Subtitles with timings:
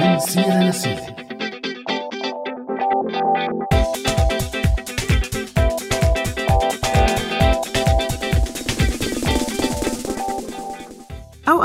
[0.00, 1.19] من سيرة لسيرة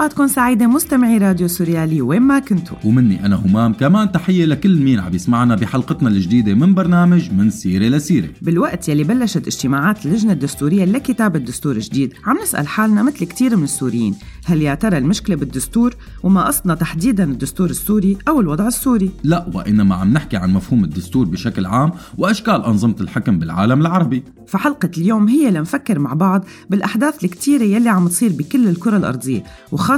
[0.06, 2.78] أوقاتكم سعيدة مستمعي راديو سوريالي وين ما كنتوا.
[2.86, 7.86] ومني أنا همام كمان تحية لكل مين عم يسمعنا بحلقتنا الجديدة من برنامج من سيرة
[7.86, 8.30] لسيرة.
[8.42, 13.64] بالوقت يلي بلشت اجتماعات اللجنة الدستورية لكتابة دستور جديد عم نسأل حالنا مثل كتير من
[13.64, 14.16] السوريين
[14.46, 19.10] هل يا ترى المشكلة بالدستور؟ وما قصدنا تحديدا الدستور السوري أو الوضع السوري.
[19.24, 24.24] لا وإنما عم نحكي عن مفهوم الدستور بشكل عام وأشكال أنظمة الحكم بالعالم العربي.
[24.48, 29.95] فحلقة اليوم هي لنفكر مع بعض بالأحداث الكتيرة يلي عم تصير بكل الكرة الأرضية وخاصة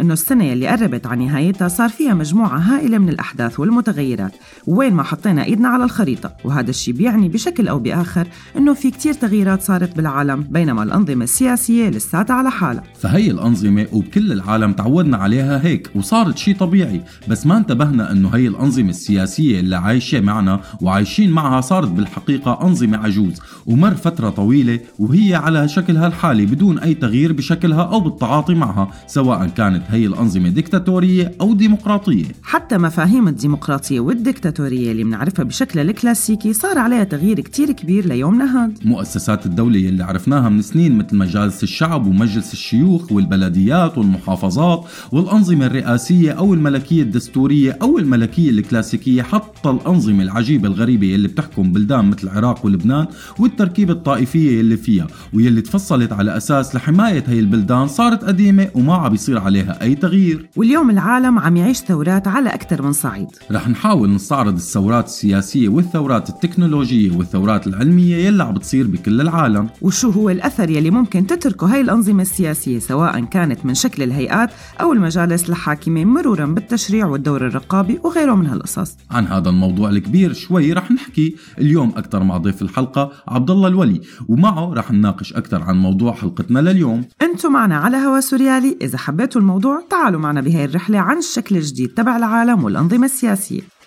[0.00, 4.32] أنه السنة يلي قربت على نهايتها صار فيها مجموعة هائلة من الأحداث والمتغيرات.
[4.66, 9.14] وين ما حطينا إيدنا على الخريطة وهذا الشيء بيعني بشكل أو بآخر أنه في كتير
[9.14, 12.82] تغييرات صارت بالعالم بينما الأنظمة السياسية لساتها على حالها.
[13.00, 17.02] فهي الأنظمة وبكل العالم تعودنا عليها هيك وصارت شيء طبيعي.
[17.28, 22.98] بس ما انتبهنا أنه هي الأنظمة السياسية اللي عايشة معنا وعايشين معها صارت بالحقيقة أنظمة
[22.98, 23.40] عجوز.
[23.66, 29.27] ومر فترة طويلة وهي على شكلها الحالي بدون أي تغيير بشكلها أو بالتعاطي معها سواء
[29.36, 32.24] كانت هي الأنظمة ديكتاتورية أو ديمقراطية.
[32.42, 38.78] حتى مفاهيم الديمقراطية والديكتاتورية اللي بنعرفها بشكلها الكلاسيكي صار عليها تغيير كتير كبير ليومنا هاد
[38.84, 46.32] مؤسسات الدولة اللي عرفناها من سنين مثل مجالس الشعب ومجلس الشيوخ والبلديات والمحافظات والأنظمة الرئاسية
[46.32, 52.66] أو الملكية الدستورية أو الملكية الكلاسيكية حتى الأنظمة العجيبة الغريبة اللي بتحكم بلدان مثل العراق
[52.66, 53.06] ولبنان
[53.38, 59.14] والتركيبة الطائفية اللي فيها واللي تفصلت على أساس لحماية هي البلدان صارت قديمة وما عم
[59.18, 60.48] بيصير عليها أي تغيير.
[60.56, 63.26] واليوم العالم عم يعيش ثورات على أكثر من صعيد.
[63.50, 69.68] رح نحاول نستعرض الثورات السياسية والثورات التكنولوجية والثورات العلمية يلي عم بتصير بكل العالم.
[69.82, 74.92] وشو هو الأثر يلي ممكن تتركه هاي الأنظمة السياسية سواء كانت من شكل الهيئات أو
[74.92, 80.90] المجالس الحاكمة مرورا بالتشريع والدور الرقابي وغيره من هالقصص؟ عن هذا الموضوع الكبير شوي رح
[80.90, 86.12] نحكي اليوم أكثر مع ضيف الحلقة عبد الله الولي ومعه رح نناقش أكثر عن موضوع
[86.12, 87.04] حلقتنا لليوم.
[87.22, 91.94] أنتم معنا على هوا سوريالي إذا حبيتوا الموضوع تعالوا معنا بهاي الرحلة عن الشكل الجديد
[91.94, 93.77] تبع العالم والأنظمة السياسية.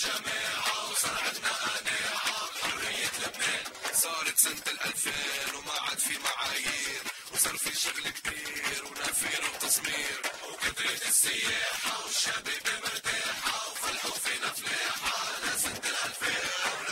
[0.07, 7.01] الجماعة وصار عندنا قناعة حرية لبنان صارت سنة الألفين وما عاد في معايير
[7.33, 16.49] وصار في شغل كتير ونفير وتصمير وكترة السياحة والشباب مرتاحة وفلحوا فينا فلاحة لسنة الألفين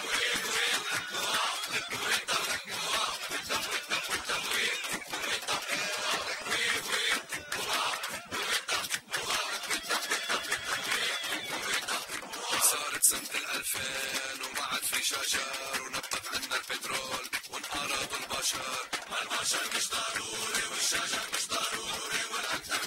[0.07, 0.83] وين وين
[1.13, 2.31] صارت
[18.53, 22.22] مش ضروري والشجر مش ضروري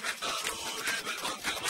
[0.05, 1.61] من ضروري بالبنك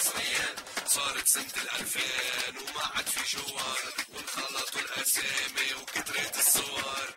[0.88, 3.80] صارت سنة الألفين وما عاد في جوار
[4.14, 7.15] وانخلطوا الأسامي وكترت الصور.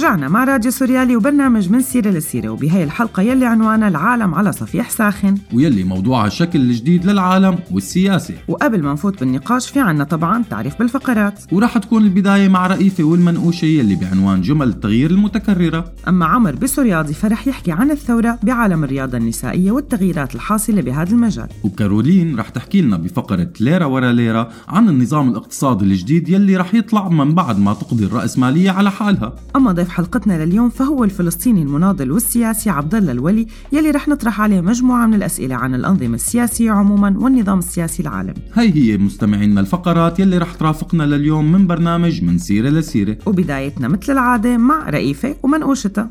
[0.00, 4.90] ورجعنا مع راديو سوريالي وبرنامج من سيرة لسيرة وبهي الحلقة يلي عنوانها العالم على صفيح
[4.90, 5.34] ساخن.
[5.52, 8.34] ويلي موضوعها الشكل الجديد للعالم والسياسة.
[8.48, 11.40] وقبل ما نفوت بالنقاش في عنا طبعا تعريف بالفقرات.
[11.52, 15.92] وراح تكون البداية مع رئيفة والمنقوشة يلي بعنوان جمل التغيير المتكررة.
[16.08, 21.48] أما عمر بسورياضي فرح يحكي عن الثورة بعالم الرياضة النسائية والتغييرات الحاصلة بهذا المجال.
[21.64, 27.08] وكارولين رح تحكي لنا بفقرة ليرة ورا ليرة عن النظام الاقتصادي الجديد يلي رح يطلع
[27.08, 29.34] من بعد ما تقضي الرأسمالية على حالها.
[29.56, 34.60] أما ضيف حلقتنا لليوم فهو الفلسطيني المناضل والسياسي عبد الله الولي يلي رح نطرح عليه
[34.60, 38.34] مجموعة من الأسئلة عن الأنظمة السياسية عموما والنظام السياسي العالمي.
[38.54, 43.16] هي هي مستمعينا الفقرات يلي رح ترافقنا لليوم من برنامج من سيرة لسيرة.
[43.26, 46.08] وبدايتنا مثل العادة مع رئيفة ومنقوشتها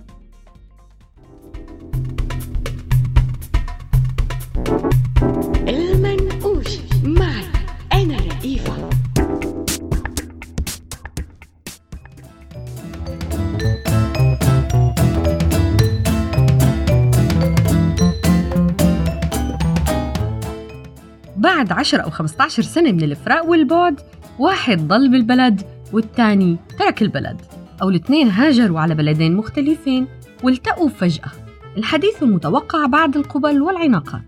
[21.59, 23.99] بعد 10 أو 15 سنة من الفراق والبعد
[24.39, 25.61] واحد ضل بالبلد
[25.93, 27.41] والتاني ترك البلد
[27.81, 30.07] أو الاثنين هاجروا على بلدين مختلفين
[30.43, 31.31] والتقوا فجأة.
[31.77, 34.21] الحديث المتوقع بعد القبل والعناقات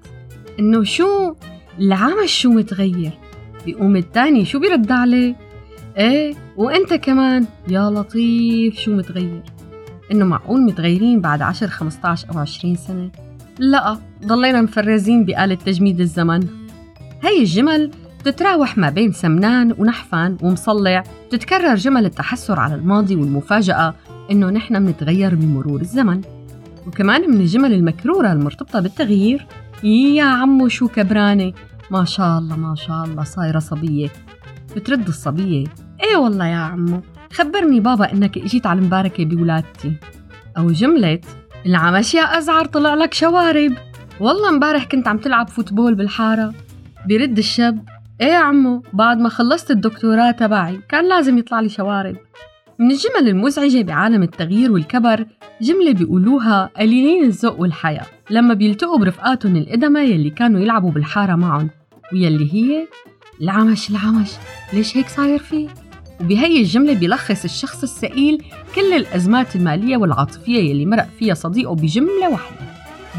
[0.59, 1.33] إنه شو؟
[1.79, 3.11] العمش شو متغير؟
[3.65, 5.35] بيقوم التاني شو بيرد عليه؟
[5.97, 9.43] إيه وإنت كمان؟ يا لطيف شو متغير؟
[10.11, 13.09] إنه معقول متغيرين بعد 10 15 أو 20 سنة؟
[13.59, 16.60] لا ضلينا مفرزين بآلة تجميد الزمن.
[17.23, 21.03] هي الجمل بتتراوح ما بين سمنان ونحفان ومصلع.
[21.27, 23.95] بتتكرر جمل التحسر على الماضي والمفاجأة
[24.31, 26.21] إنه نحن منتغير بمرور الزمن.
[26.87, 29.47] وكمان من الجمل المكرورة المرتبطة بالتغيير
[29.83, 31.53] يا عمو شو كبرانة.
[31.91, 34.09] ما شاء الله ما شاء الله صايرة صبية.
[34.75, 35.67] بترد الصبية.
[36.03, 37.01] إيه والله يا عمو
[37.33, 39.93] خبرني بابا إنك إجيت على المباركة بولادتي.
[40.57, 41.19] أو جملة
[41.65, 43.73] العمش يا أزعر طلع لك شوارب.
[44.19, 46.53] والله امبارح كنت عم تلعب فوتبول بالحارة.
[47.05, 47.85] بيرد الشاب.
[48.21, 52.15] إيه يا عمو بعد ما خلصت الدكتوراه تبعي كان لازم يطلع لي شوارب.
[52.79, 55.25] من الجمل المزعجة بعالم التغيير والكبر
[55.61, 61.69] جملة بيقولوها قليلين الذوق والحياة لما بيلتقوا برفقاتهم القدمى يلي كانوا يلعبوا بالحارة معهم
[62.13, 62.87] ويلي هي
[63.41, 64.31] العمش العمش
[64.73, 65.67] ليش هيك صاير فيه؟
[66.21, 68.43] وبهي الجملة بيلخص الشخص السئيل
[68.75, 72.57] كل الأزمات المالية والعاطفية يلي مرق فيها صديقه بجملة واحدة.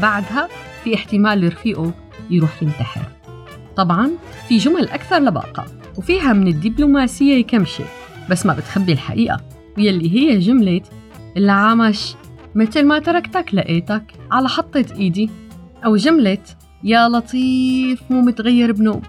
[0.01, 0.49] بعدها
[0.83, 1.93] في احتمال رفيقه
[2.29, 3.01] يروح ينتحر.
[3.77, 4.11] طبعا
[4.47, 5.65] في جمل أكثر لباقة
[5.97, 7.85] وفيها من الدبلوماسية كمشة
[8.29, 9.41] بس ما بتخبي الحقيقة
[9.77, 10.81] ويلي هي جملة
[11.37, 12.15] العمش
[12.55, 15.29] مثل ما تركتك لقيتك على حطة إيدي
[15.85, 16.37] أو جملة
[16.83, 19.03] يا لطيف مو متغير بنوب.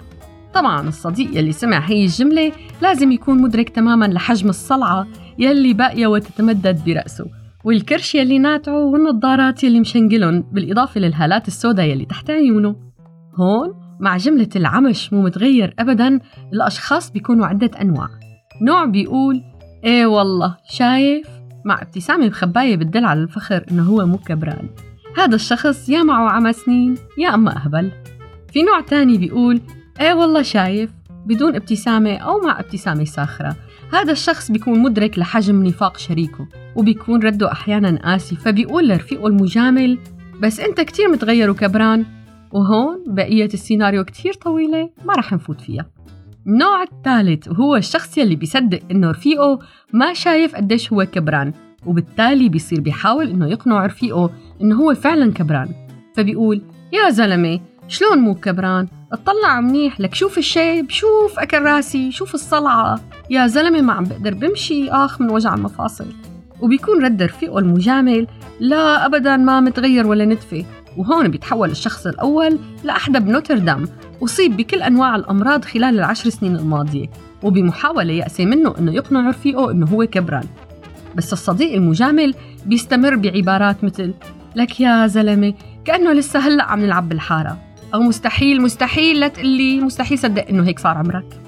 [0.54, 2.52] طبعا الصديق يلي سمع هي الجملة
[2.83, 5.06] لازم يكون مدرك تماما لحجم الصلعة
[5.38, 7.26] يلي باقية وتتمدد برأسه
[7.64, 12.76] والكرش يلي ناتعه والنظارات يلي مشنقلن بالإضافة للهالات السوداء يلي تحت عيونه.
[13.40, 16.21] هون مع جملة العمش مو متغير أبدا
[16.53, 18.09] الأشخاص بيكونوا عدة أنواع.
[18.63, 19.43] نوع بيقول
[19.85, 21.29] إيه والله شايف؟
[21.65, 24.69] مع ابتسامة مخباية بتدل على الفخر إنه هو مو كبران.
[25.19, 27.91] هذا الشخص يا معه عمى سنين يا أما أهبل.
[28.53, 29.61] في نوع تاني بيقول
[30.01, 30.91] إيه والله شايف؟
[31.27, 33.57] بدون ابتسامة أو مع ابتسامة ساخرة
[33.93, 39.99] هذا الشخص بيكون مدرك لحجم نفاق شريكه وبيكون رده أحيانا قاسي فبيقول لرفيقه المجامل
[40.41, 42.05] بس أنت كتير متغير وكبران
[42.54, 45.87] وهون بقية السيناريو كتير طويلة ما رح نفوت فيها.
[46.46, 49.58] النوع الثالث وهو الشخص يلي بيصدق إنه رفيقه
[49.92, 51.52] ما شايف قديش هو كبران
[51.87, 54.30] وبالتالي بيصير بيحاول إنه يقنع رفيقه
[54.62, 55.68] إنه هو فعلا كبران.
[56.16, 62.34] فبيقول يا زلمة شلون مو كبران؟ اطلع منيح لك شوف الشيب شوف أكل راسي شوف
[62.34, 63.00] الصلعة.
[63.30, 66.06] يا زلمة ما عم بقدر بمشي آخ من وجع المفاصل.
[66.61, 68.26] وبيكون رد رفيقه المجامل
[68.61, 70.64] لا ابدا ما متغير ولا نتفه
[70.97, 73.89] وهون بيتحول الشخص الأول لأحدى بنوتردام
[74.25, 77.07] أصيب بكل أنواع الأمراض خلال العشر سنين الماضية
[77.43, 80.45] وبمحاولة يأسي منه أنه يقنع رفيقه أنه هو كبران.
[81.15, 82.35] بس الصديق المجامل
[82.67, 84.15] بيستمر بعبارات مثل
[84.57, 87.59] لك يا زلمة كأنه لسه هلأ عم نلعب بالحارة.
[87.95, 91.41] أو مستحيل مستحيل لا تقلي مستحيل صدق أنه هيك صار عمرك.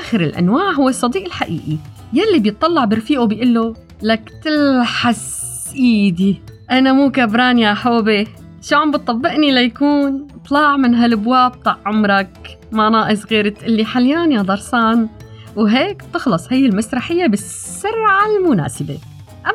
[0.00, 1.76] آخر الأنواع هو الصديق الحقيقي
[2.12, 8.28] يلي بيطلع برفيقه بيقول له لك تلحس إيدي أنا مو كبران يا حوبي
[8.68, 14.42] شو عم بتطبقني ليكون طلع من هالبواب طع عمرك؟ ما ناقص غير تقلي حليان يا
[14.42, 15.08] ضرسان
[15.56, 18.98] وهيك بتخلص هي المسرحية بالسرعة المناسبة.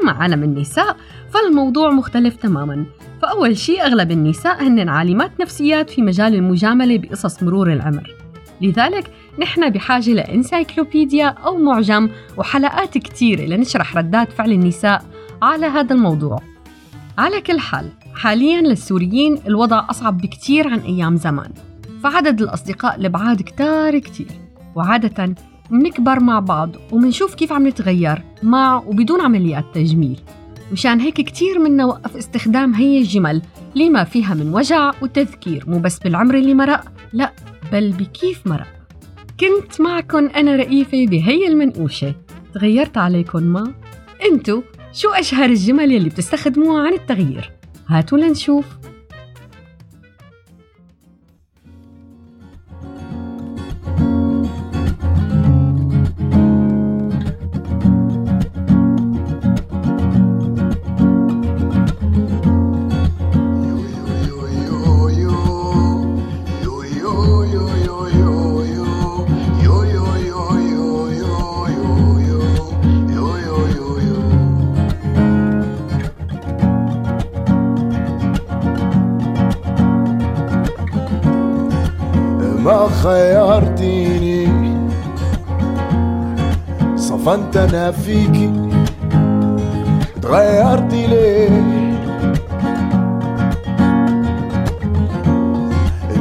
[0.02, 0.98] أما عالم النساء
[1.34, 2.86] فالموضوع مختلف تماما.
[3.22, 8.16] فأول شيء أغلب النساء هن عالمات نفسيات في مجال المجاملة بقصص مرور العمر.
[8.62, 15.06] لذلك نحن بحاجة لإنسايكلوبيديا أو معجم وحلقات كتيرة لنشرح ردات فعل النساء
[15.42, 16.42] على هذا الموضوع.
[17.18, 21.52] على كل حال حاليا للسوريين الوضع أصعب بكتير عن أيام زمان
[22.04, 24.28] فعدد الأصدقاء البعاد كتار كتير
[24.76, 25.36] وعادة
[25.70, 30.20] منكبر مع بعض ومنشوف كيف عم نتغير مع وبدون عمليات تجميل
[30.72, 33.42] مشان هيك كتير منا وقف استخدام هي الجمل
[33.76, 37.32] لما فيها من وجع وتذكير مو بس بالعمر اللي مرق لا
[37.72, 38.68] بل بكيف مرق
[39.40, 42.16] كنت معكم أنا رئيفة بهي المنقوشة
[42.54, 43.74] تغيرت عليكم ما؟
[44.32, 44.62] انتو
[44.94, 47.52] شو أشهر الجمل يلي بتستخدموها عن التغيير؟
[47.92, 48.66] هاتوا لنشوف.
[87.32, 88.52] صفنت أنا فيكي
[90.22, 91.50] تغيرتي ليه؟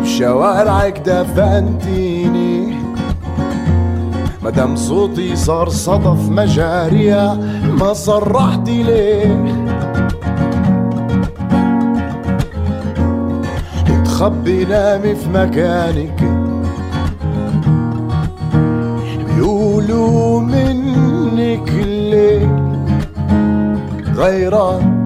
[0.03, 2.75] بشوارعك دفنتيني
[4.43, 7.39] مدام صوتي صار صدف مجاريها
[7.81, 9.55] ما صرحتي ليه؟
[14.05, 16.25] تخبي نامي في مكانك
[19.27, 20.41] بيقولوا
[24.21, 25.01] غيران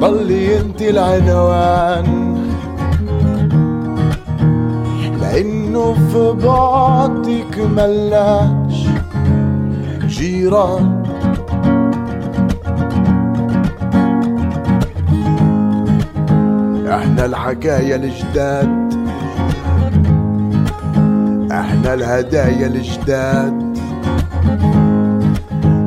[0.00, 2.38] ضلي انت العنوان.
[5.20, 8.86] لأنه في بعدك ملاش
[10.06, 11.02] جيران.
[16.88, 18.87] إحنا الحكاية الجداد.
[21.78, 23.78] إحنا الهدايا الجداد.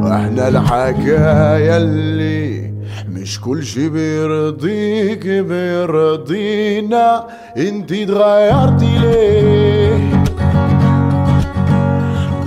[0.03, 2.74] وإحنا الحكاية اللي
[3.10, 7.24] مش كل شي بيرضيك بيرضينا.
[7.57, 10.24] انتي اتغيرتي ليه؟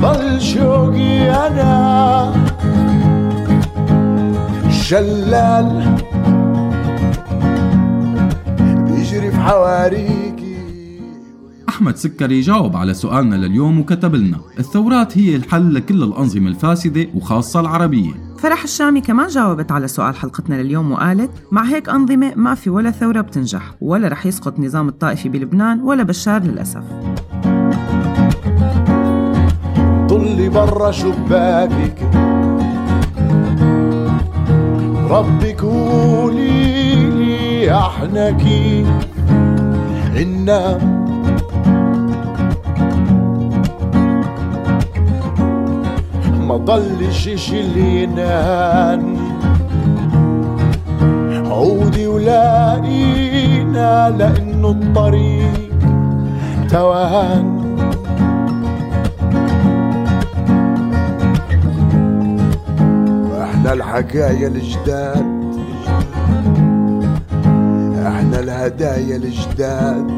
[0.00, 2.32] ضل شوقي أنا.
[4.70, 5.96] شلال
[8.58, 10.23] بيجري في حواريكي
[11.84, 17.60] أحمد سكري جاوب على سؤالنا لليوم وكتب لنا الثورات هي الحل لكل الأنظمة الفاسدة وخاصة
[17.60, 18.10] العربية.
[18.38, 22.90] فرح الشامي كمان جاوبت على سؤال حلقتنا لليوم وقالت مع هيك أنظمة ما في ولا
[22.90, 26.82] ثورة بتنجح ولا رح يسقط نظام الطائفي بلبنان ولا بشار للأسف.
[30.08, 31.98] طلي برا شباكك
[35.10, 38.88] ربك قولي لي إحنا كيف
[40.16, 40.93] إنا
[46.56, 49.16] ضلش اشي اللي ينان
[51.50, 55.70] عودي ولاقينا لأنه الطريق
[56.70, 57.54] توهان
[63.42, 65.26] إحنا الحكاية الجداد.
[68.06, 70.10] إحنا الهدايا الجداد.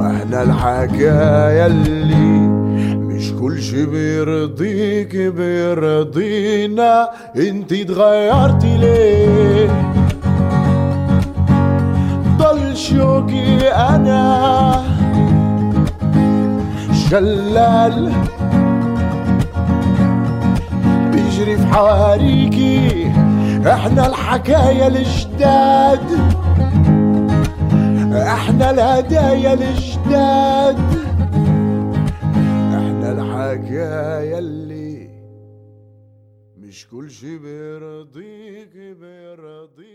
[0.00, 2.53] إحنا الحكاية اللي
[3.74, 9.68] شي بيرضيك بيرضينا انت اتغيرتي ليه؟
[12.38, 14.82] ضل شوقي أنا.
[17.10, 18.12] شلال
[21.12, 23.12] بيجري في حواريكي.
[23.66, 26.08] إحنا الحكاية الجداد
[28.12, 31.03] إحنا الهدايا الجداد
[33.54, 35.08] الحكاية اللي
[36.56, 39.93] مش كل شي بيرضيك بيرضينا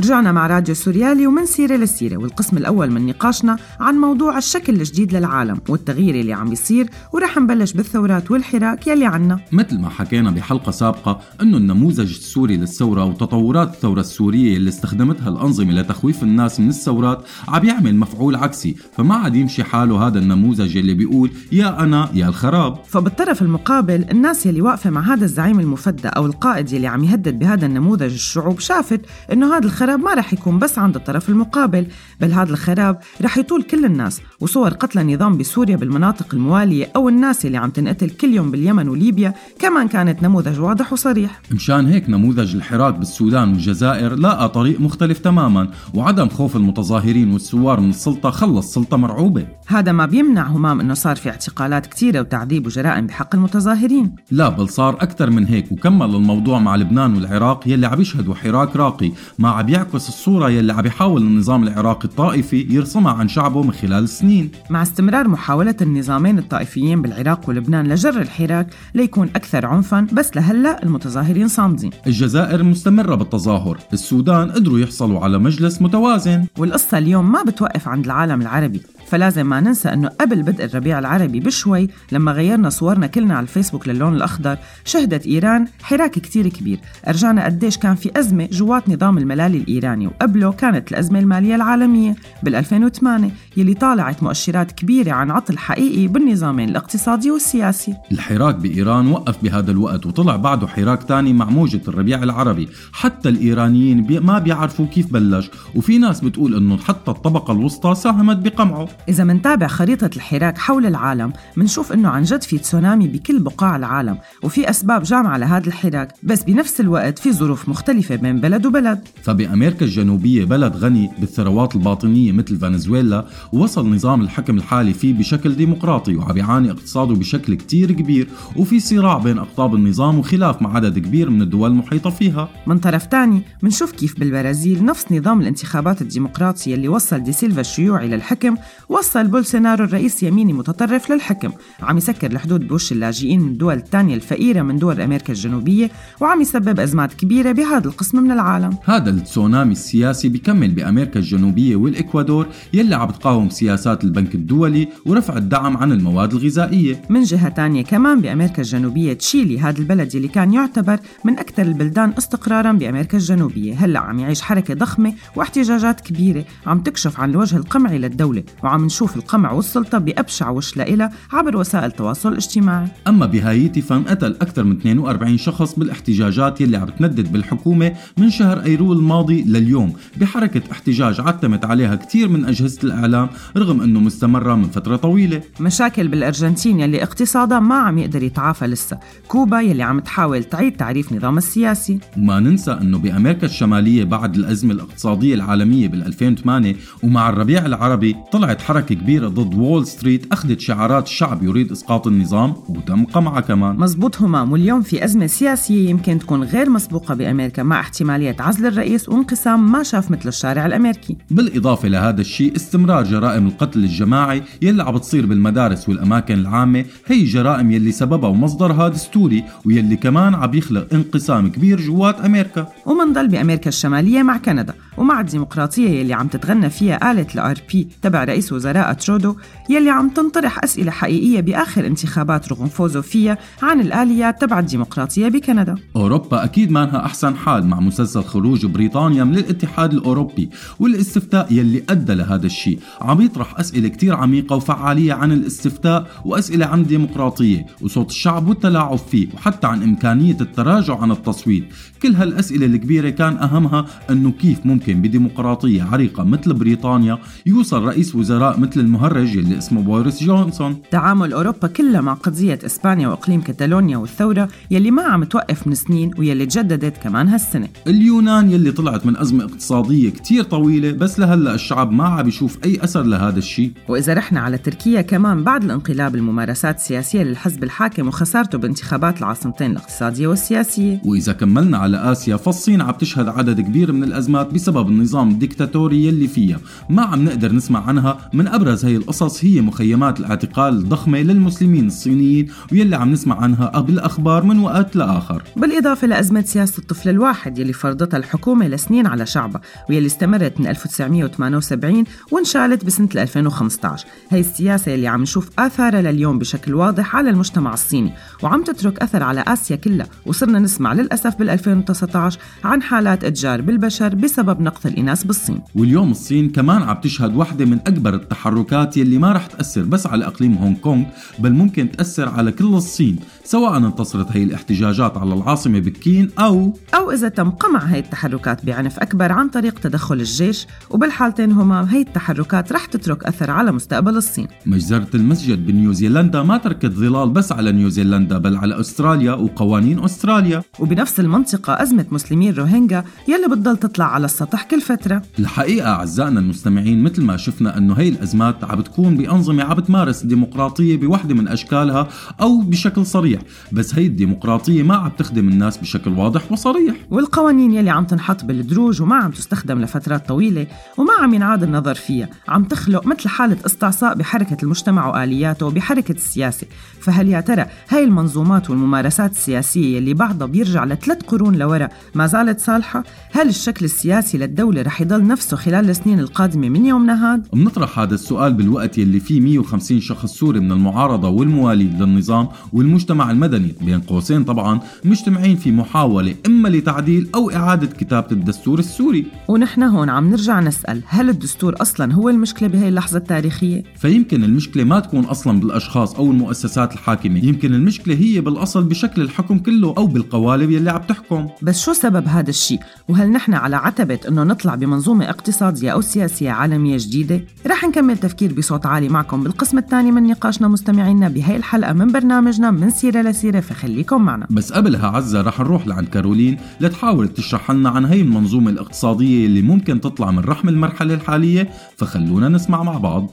[0.00, 5.16] رجعنا مع راديو سوريالي ومن سيرة لسيرة والقسم الأول من نقاشنا عن موضوع الشكل الجديد
[5.16, 9.40] للعالم والتغيير اللي عم بيصير ورح نبلش بالثورات والحراك يلي عنا.
[9.52, 15.72] مثل ما حكينا بحلقة سابقة أنه النموذج السوري للثورة وتطورات الثورة السورية اللي استخدمتها الأنظمة
[15.72, 20.94] لتخويف الناس من الثورات عم يعمل مفعول عكسي فما عاد يمشي حاله هذا النموذج اللي
[20.94, 22.78] بيقول يا أنا يا الخراب.
[22.88, 27.66] فبالطرف المقابل الناس يلي واقفة مع هذا الزعيم المفدى أو القائد يلي عم يهدد بهذا
[27.66, 29.00] النموذج الشعوب شافت
[29.32, 31.86] إنه هذا الخراب ما رح يكون بس عند الطرف المقابل
[32.20, 37.46] بل هذا الخراب رح يطول كل الناس وصور قتل النظام بسوريا بالمناطق الموالية أو الناس
[37.46, 41.40] اللي عم تنقتل كل يوم باليمن وليبيا كمان كانت نموذج واضح وصريح.
[41.50, 47.90] مشان هيك نموذج الحراك بالسودان والجزائر لاقى طريق مختلف تماما وعدم خوف المتظاهرين والثوار من
[47.90, 49.46] السلطة خلى السلطة مرعوبة.
[49.66, 54.14] هذا ما بيمنع همام إنه صار في اعتقالات كتيرة وتعذيب وجرائم بحق المتظاهرين.
[54.30, 58.76] لا بل صار أكثر من هيك وكمل الموضوع مع لبنان والعراق يلي عم يشهدوا حراك
[58.76, 63.72] راقي ما عم يعكس الصورة يلي عم يحاول النظام العراقي الطائفي يرسمها عن شعبه من
[63.72, 64.50] خلال السنين.
[64.70, 71.48] مع استمرار محاولة النظامين الطائفيين بالعراق ولبنان لجر الحراك ليكون أكثر عنفا بس لهلأ المتظاهرين
[71.48, 71.90] صامدين.
[72.06, 73.78] الجزائر مستمرة بالتظاهر.
[73.92, 76.44] السودان قدروا يحصلوا على مجلس متوازن.
[76.58, 78.80] والقصة اليوم ما بتوقف عند العالم العربي.
[79.06, 83.88] فلازم ما ننسى إنه قبل بدء الربيع العربي بشوي لما غيرنا صورنا كلنا على الفيسبوك
[83.88, 86.78] للون الأخضر شهدت إيران حراك كتير كبير.
[87.08, 92.16] ارجعنا قديش كان في أزمة جوات نظام الملالي الإيراني وقبله كانت الأزمة المالية العالمية.
[92.42, 97.94] بال 2008 يلي طالعت مؤشرات كبيرة عن عطل حقيقي بالنظامين الاقتصادي والسياسي.
[98.12, 102.68] الحراك بإيران وقف بهذا الوقت وطلع بعده حراك تاني مع موجة الربيع العربي.
[102.92, 105.50] حتى الإيرانيين ما بيعرفوا كيف بلش.
[105.74, 108.88] وفي ناس بتقول أنه حتى الطبقة الوسطى ساهمت بقمعه.
[109.08, 114.18] إذا منتابع خريطة الحراك حول العالم منشوف إنه عن جد في تسونامي بكل بقاع العالم
[114.42, 119.08] وفي أسباب جامعة لهذا الحراك بس بنفس الوقت في ظروف مختلفة بين بلد وبلد.
[119.22, 126.16] فبأمريكا الجنوبية بلد غني بالثروات الباطنية مثل فنزويلا وصل نظام الحكم الحالي فيه بشكل ديمقراطي
[126.16, 131.30] وعم يعاني اقتصاده بشكل كتير كبير وفي صراع بين أقطاب النظام وخلاف مع عدد كبير
[131.30, 132.48] من الدول المحيطة فيها.
[132.66, 138.08] من طرف تاني منشوف كيف بالبرازيل نفس نظام الانتخابات الديمقراطية اللي وصل دي سيلفا الشيوعي
[138.08, 138.56] للحكم
[138.88, 141.52] وصل بولسونارو الرئيس يميني متطرف للحكم.
[141.82, 146.80] وعم يسكر الحدود بوش اللاجئين من الدول الثانية الفقيرة من دول أمريكا الجنوبية وعم يسبب
[146.80, 148.78] أزمات كبيرة بهذا القسم من العالم.
[148.84, 155.76] هذا التسونامي السياسي بيكمل بأمريكا الجنوبية والإكوادور يلي عم بتقاوم سياسات البنك الدولي ورفع الدعم
[155.76, 157.02] عن المواد الغذائية.
[157.10, 162.12] من جهة تانية كمان بأمريكا الجنوبية تشيلي هذا البلد اللي كان يعتبر من أكثر البلدان
[162.18, 163.74] استقرارا بأمريكا الجنوبية.
[163.74, 169.16] هلأ عم يعيش حركة ضخمة واحتجاجات كبيرة عم تكشف عن الوجه القمعي للدولة وعم نشوف
[169.16, 172.88] القمع والسلطة بأبشع وش لإلها عبر وسائل التواصل الاجتماعي.
[173.08, 178.96] أما بهايتي فانقتل أكثر من 42 شخص بالاحتجاجات يلي عم تندد بالحكومة من شهر أيلول
[178.96, 184.96] الماضي لليوم بحركة احتجاج عتمت عليها كثير من أجهزة الإعلام رغم أنه مستمرة من فترة
[184.96, 185.42] طويلة.
[185.60, 188.98] مشاكل بالأرجنتين يلي اقتصادها ما عم يقدر يتعافى لسه.
[189.28, 191.98] كوبا يلي عم تحاول تعيد تعريف نظام السياسي.
[192.16, 198.62] وما ننسى أنه بأمريكا الشمالية بعد الأزمة الاقتصادية العالمية بال 2008 ومع الربيع العربي طلعت
[198.66, 203.76] حركة كبيرة ضد وول ستريت أخذت شعارات الشعب يريد إسقاط النظام وتم قمعها كمان.
[203.76, 209.08] مزبوط همام واليوم في أزمة سياسية يمكن تكون غير مسبوقة بأمريكا مع احتمالية عزل الرئيس
[209.08, 211.16] وانقسام ما شاف مثل الشارع الأمريكي.
[211.30, 217.70] بالإضافة لهذا الشيء استمرار جرائم القتل الجماعي يلي عم بتصير بالمدارس والأماكن العامة هي جرائم
[217.70, 222.66] يلي سببها ومصدرها دستوري ويلي كمان عم يخلق انقسام كبير جوات أمريكا.
[222.86, 228.24] ومنضل بأمريكا الشمالية مع كندا ومع الديمقراطية يلي عم تتغنى فيها آلة ال PR تبع
[228.24, 229.36] رئيس وزراء ترودو
[229.70, 235.74] يلي عم تنطرح أسئلة حقيقية بآخر انتخابات رغم فوزه فيها عن الآليات تبع الديمقراطية بكندا.
[235.96, 242.14] أوروبا أكيد مانها أحسن حال مع مسلسل خروج بريطانيا من الاتحاد الأوروبي والاستفتاء يلي أدى
[242.14, 242.78] لهذا الشيء.
[243.00, 249.28] عم يطرح أسئلة كتير عميقة وفعالية عن الاستفتاء وأسئلة عن الديمقراطية وصوت الشعب والتلاعب فيه
[249.34, 251.64] وحتى عن إمكانية التراجع عن التصويت.
[252.02, 258.60] كل هالأسئلة الكبيرة كان أهمها أنه كيف ممكن بديمقراطية عريقة مثل بريطانيا يوصل رئيس وزراء
[258.60, 260.76] مثل المهرج اللي اسمه بوريس جونسون.
[260.90, 266.10] تعامل أوروبا كلها مع قضية إسبانيا وإقليم كتالونيا والثورة يلي ما عم توقف من سنين
[266.18, 267.68] ويلي تجددت كمان هالسنة.
[267.86, 272.84] اليونان يلي طلعت من أزمة اقتصادية كتير طويلة بس لهلأ الشعب ما عم يشوف أي
[272.84, 273.72] أثر لهذا الشيء.
[273.88, 280.26] وإذا رحنا على تركيا كمان بعد الانقلاب الممارسات السياسية للحزب الحاكم وخسارته بانتخابات العاصمتين الاقتصادية
[280.26, 281.00] والسياسية.
[281.04, 286.28] وإذا كملنا على آسيا فالصين عم تشهد عدد كبير من الأزمات بسبب النظام الدكتاتوري يلي
[286.28, 286.58] فيها.
[286.90, 292.48] ما عم نقدر نسمع عنها من أبرز هي القصص هي مخيمات الاعتقال الضخمة للمسلمين الصينيين
[292.72, 295.42] ويلي عم نسمع عنها بالأخبار من وقت لآخر.
[295.56, 302.04] بالإضافة لأزمة سياسة الطفل الواحد يلي فرضتها الحكومة لسنين على شعبها ويلي استمرت من 1978
[302.32, 308.12] وانشالت بسنة 2015 هي السياسة يلي عم نشوف آثارها لليوم بشكل واضح على المجتمع الصيني
[308.42, 314.14] وعم تترك أثر على آسيا كلها وصرنا نسمع للأسف بال 2019 عن حالات إتجار بالبشر
[314.14, 315.60] بسبب نقص الإناث بالصين.
[315.74, 320.26] واليوم الصين كمان عم تشهد واحدة من أكبر التحركات يلي ما رح تأثر بس على
[320.26, 321.04] إقليم هونغ كونغ
[321.38, 327.10] بل ممكن تأثر على كل الصين سواء انتصرت هي الاحتجاجات على العاصمة بكين أو أو
[327.10, 332.72] إذا تم قمع هي التحركات بعنف أكبر عن طريق تدخل الجيش وبالحالتين هما هي التحركات
[332.72, 334.48] رح تترك أثر على مستقبل الصين.
[334.66, 340.62] مجزرة المسجد بنيوزيلندا ما تركت ظلال بس على نيوزيلندا بل على أستراليا وقوانين أستراليا.
[340.78, 341.20] وبنفس
[341.68, 345.22] المنطقة أزمة مسلمين روهينجا يلي بتضل تطلع على السطح كل فترة.
[345.38, 350.96] الحقيقة أعزائنا المستمعين مثل ما شفنا أنه هي الأزمات عم بتكون بأنظمة عم بتمارس الديمقراطية
[350.96, 352.08] بوحدة من أشكالها
[352.40, 353.40] أو بشكل صريح
[353.72, 356.94] بس هي الديمقراطية ما عم تخدم الناس بشكل واضح وصريح.
[357.10, 360.66] والقوانين يلي عم تنحط بالدروج وما عم تستخدم لفترات طويلة
[360.98, 366.66] وما عم ينعاد النظر فيها عم تخلق مثل حالة استعصاء بحركة المجتمع وآلياته وبحركة السياسة.
[367.00, 372.60] فهل يا ترى هاي المنظومات والممارسات السياسية يلي بعضها بيرجع لثلاث قرون لورا ما زالت
[372.60, 377.98] صالحة؟ هل الشكل السياسي للدولة رح يضل نفسه خلال السنين القادمة من يومنا هاد؟ بنطرح
[377.98, 384.00] هذا السؤال بالوقت يلي فيه 150 شخص سوري من المعارضة والموالين للنظام والمجتمع المدني بين
[384.00, 390.30] قوسين طبعا مجتمعين في محاولة إما لتعديل أو إعادة كتابة الدستور السوري ونحن هون عم
[390.30, 395.60] نرجع نسأل هل الدستور أصلا هو المشكلة بهي اللحظة التاريخية؟ فيمكن المشكلة ما تكون أصلا
[395.60, 401.00] بالأشخاص أو المؤسسات الحاكمة يمكن المشكلة هي بالأصل بشكل الحكم كله أو بالقوالب يلي عم
[401.08, 406.00] تحكم بس شو سبب هذا الشيء؟ وهل نحن على عتبة أنه نطلع بمنظومة اقتصادية أو
[406.00, 411.56] سياسية عالمية جديدة؟ رح نكمل تفكير بصوت عالي معكم بالقسم الثاني من نقاشنا مستمعينا بهي
[411.56, 416.58] الحلقة من برنامجنا من سيرة لسيرة فخليكم معنا بس قبلها عزة رح نروح لعند كارولين
[416.80, 422.48] لتحاول تشرح لنا عن هي المنظومة الاقتصادية اللي ممكن تطلع من رحم المرحلة الحالية فخلونا
[422.48, 423.30] نسمع مع بعض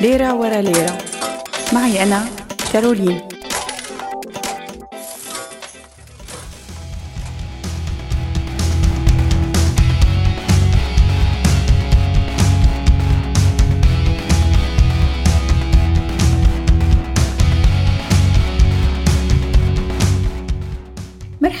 [0.00, 0.98] ليرة ورا ليرة
[1.72, 2.24] معي أنا
[2.72, 3.20] كارولين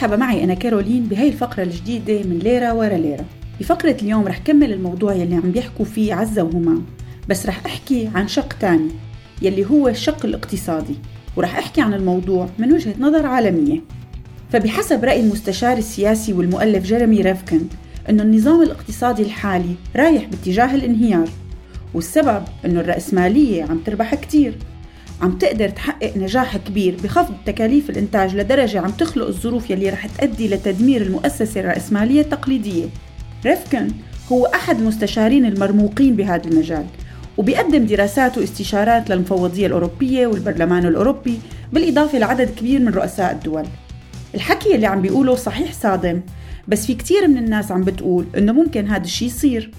[0.04, 3.24] مرحبا معي أنا كارولين بهاي الفقرة الجديدة من ليرة ورا ليرة.
[3.60, 6.84] بفقرة اليوم رح كمل الموضوع يلي عم بيحكوا فيه عزة وهمام
[7.28, 8.90] بس رح أحكي عن شق تاني
[9.42, 10.94] يلي هو الشق الاقتصادي
[11.36, 13.80] ورح أحكي عن الموضوع من وجهة نظر عالمية.
[14.52, 17.60] فبحسب رأي المستشار السياسي والمؤلف جيريمي ريفكن
[18.10, 21.28] أنه النظام الاقتصادي الحالي رايح باتجاه الانهيار
[21.94, 24.54] والسبب أنه الرأسمالية عم تربح كتير.
[25.24, 30.48] عم تقدر تحقق نجاح كبير بخفض تكاليف الإنتاج لدرجة عم تخلق الظروف يلي رح تؤدي
[30.48, 32.84] لتدمير المؤسسة الرأسمالية التقليدية.
[33.46, 33.88] ريفكن
[34.32, 36.86] هو أحد المستشارين المرموقين بهذا المجال
[37.36, 41.38] وبيقدم دراسات واستشارات للمفوضية الأوروبية والبرلمان الأوروبي
[41.72, 43.64] بالإضافة لعدد كبير من رؤساء الدول.
[44.34, 46.20] الحكي اللي عم بيقوله صحيح صادم
[46.68, 49.70] بس في كتير من الناس عم بتقول إنه ممكن هذا الشيء يصير.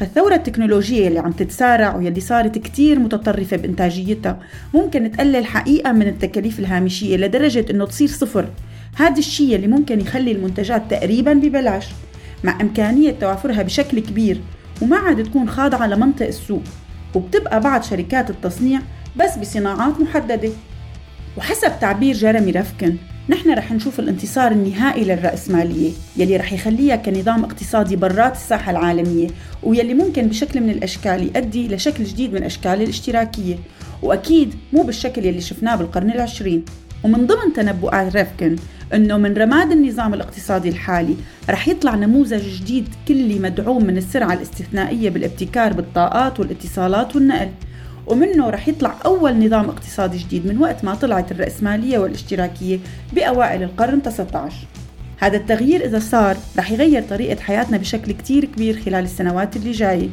[0.00, 4.38] فالثورة التكنولوجية اللي عم تتسارع واللي صارت كتير متطرفة بإنتاجيتها
[4.74, 8.48] ممكن تقلل حقيقة من التكاليف الهامشية لدرجة إنه تصير صفر.
[8.96, 11.86] هذا الشيء اللي ممكن يخلي المنتجات تقريبا ببلاش
[12.44, 14.40] مع إمكانية توافرها بشكل كبير
[14.82, 16.62] وما عاد تكون خاضعة لمنطق السوق
[17.14, 18.80] وبتبقى بعض شركات التصنيع
[19.16, 20.50] بس بصناعات محددة.
[21.38, 22.96] وحسب تعبير جيرمي رفكن
[23.28, 29.28] نحن رح نشوف الانتصار النهائي للرأسمالية يلي رح يخليها كنظام اقتصادي برات الساحة العالمية
[29.62, 33.58] ويلي ممكن بشكل من الأشكال يؤدي لشكل جديد من أشكال الاشتراكية
[34.02, 36.64] وأكيد مو بالشكل يلي شفناه بالقرن العشرين.
[37.04, 38.56] ومن ضمن تنبؤات ريفكن
[38.94, 41.16] إنه من رماد النظام الاقتصادي الحالي
[41.50, 47.48] رح يطلع نموذج جديد كلي مدعوم من السرعة الاستثنائية بالابتكار بالطاقات والاتصالات والنقل.
[48.06, 52.78] ومنه رح يطلع أول نظام اقتصادي جديد من وقت ما طلعت الرأسمالية والاشتراكية
[53.12, 54.56] بأوائل القرن 19
[55.22, 60.08] هذا التغيير إذا صار رح يغير طريقة حياتنا بشكل كتير كبير خلال السنوات اللي جاية.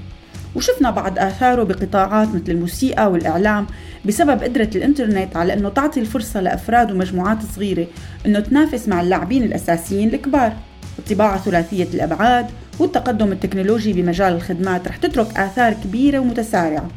[0.55, 3.67] وشفنا بعض آثاره بقطاعات مثل الموسيقى والإعلام
[4.05, 7.87] بسبب قدرة الإنترنت على أنه تعطي الفرصة لأفراد ومجموعات صغيرة
[8.25, 10.53] أنه تنافس مع اللاعبين الأساسيين الكبار.
[10.99, 12.45] الطباعة ثلاثية الأبعاد
[12.79, 16.89] والتقدم التكنولوجي بمجال الخدمات رح تترك آثار كبيرة ومتسارعة.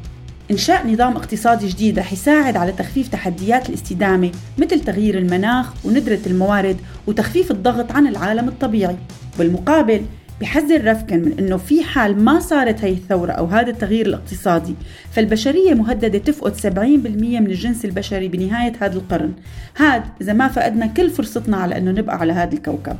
[0.50, 6.76] إنشاء نظام اقتصادي جديد رح يساعد على تخفيف تحديات الاستدامة مثل تغيير المناخ وندرة الموارد
[7.06, 8.96] وتخفيف الضغط عن العالم الطبيعي.
[9.38, 10.02] بالمقابل
[10.40, 14.74] بحذر رفكن من إنه في حال ما صارت هي الثورة أو هذا التغيير الاقتصادي
[15.12, 19.32] فالبشرية مهددة تفقد 70% من الجنس البشري بنهاية هذا القرن.
[19.76, 22.96] هذا إذا ما فقدنا كل فرصتنا على إنه نبقى على هذا الكوكب.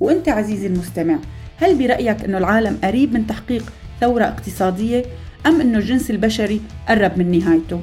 [0.00, 1.18] وأنت عزيزي المستمع
[1.56, 5.04] هل برأيك إنه العالم قريب من تحقيق ثورة اقتصادية؟
[5.46, 7.80] أم أنه الجنس البشري قرب من نهايته؟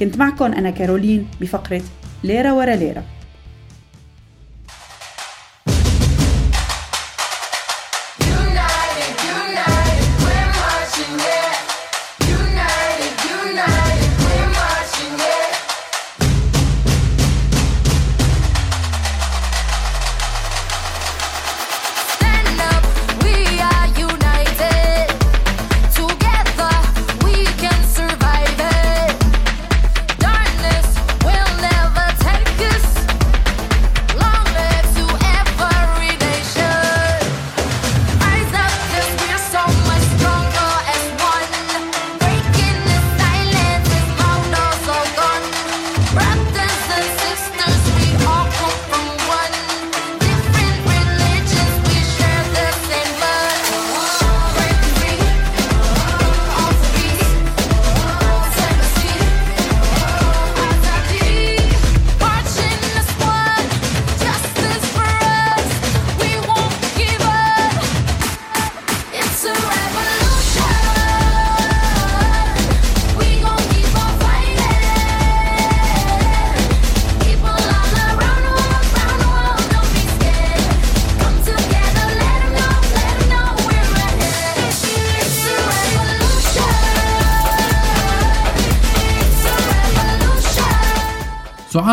[0.00, 1.82] كنت معكم أنا كارولين بفقرة
[2.24, 3.04] ليرة ورا ليرة.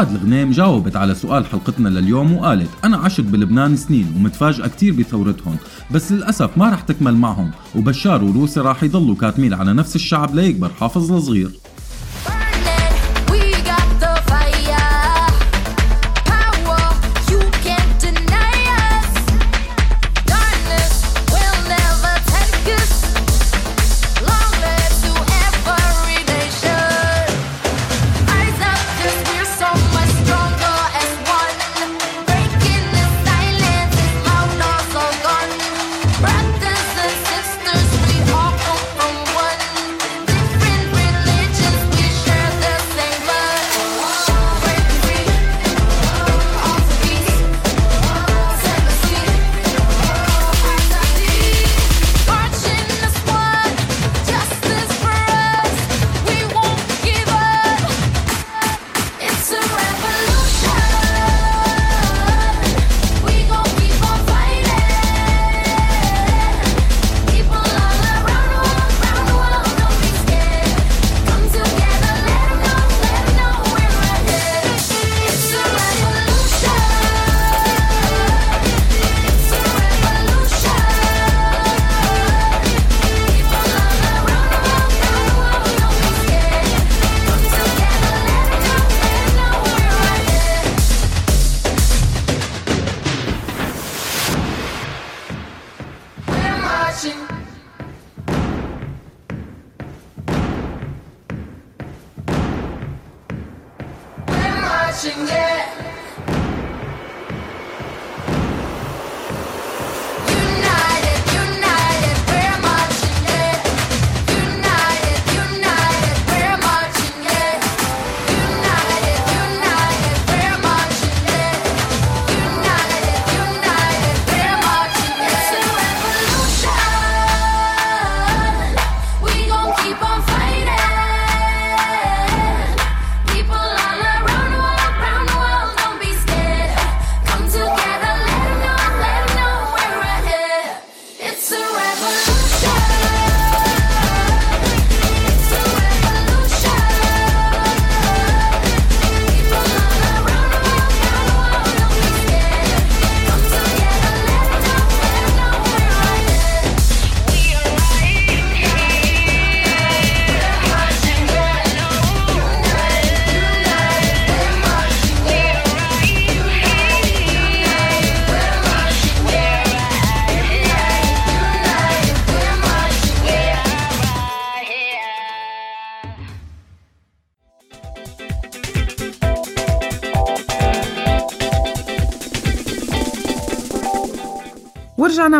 [0.03, 5.55] سعاد الغنيم جاوبت على سؤال حلقتنا لليوم وقالت أنا عشت بلبنان سنين ومتفاجئة كتير بثورتهم
[5.91, 7.51] بس للأسف ما رح تكمل معهم.
[7.75, 11.51] وبشار وروسي راح يضلوا كاتمين على نفس الشعب ليكبر حافظ لصغير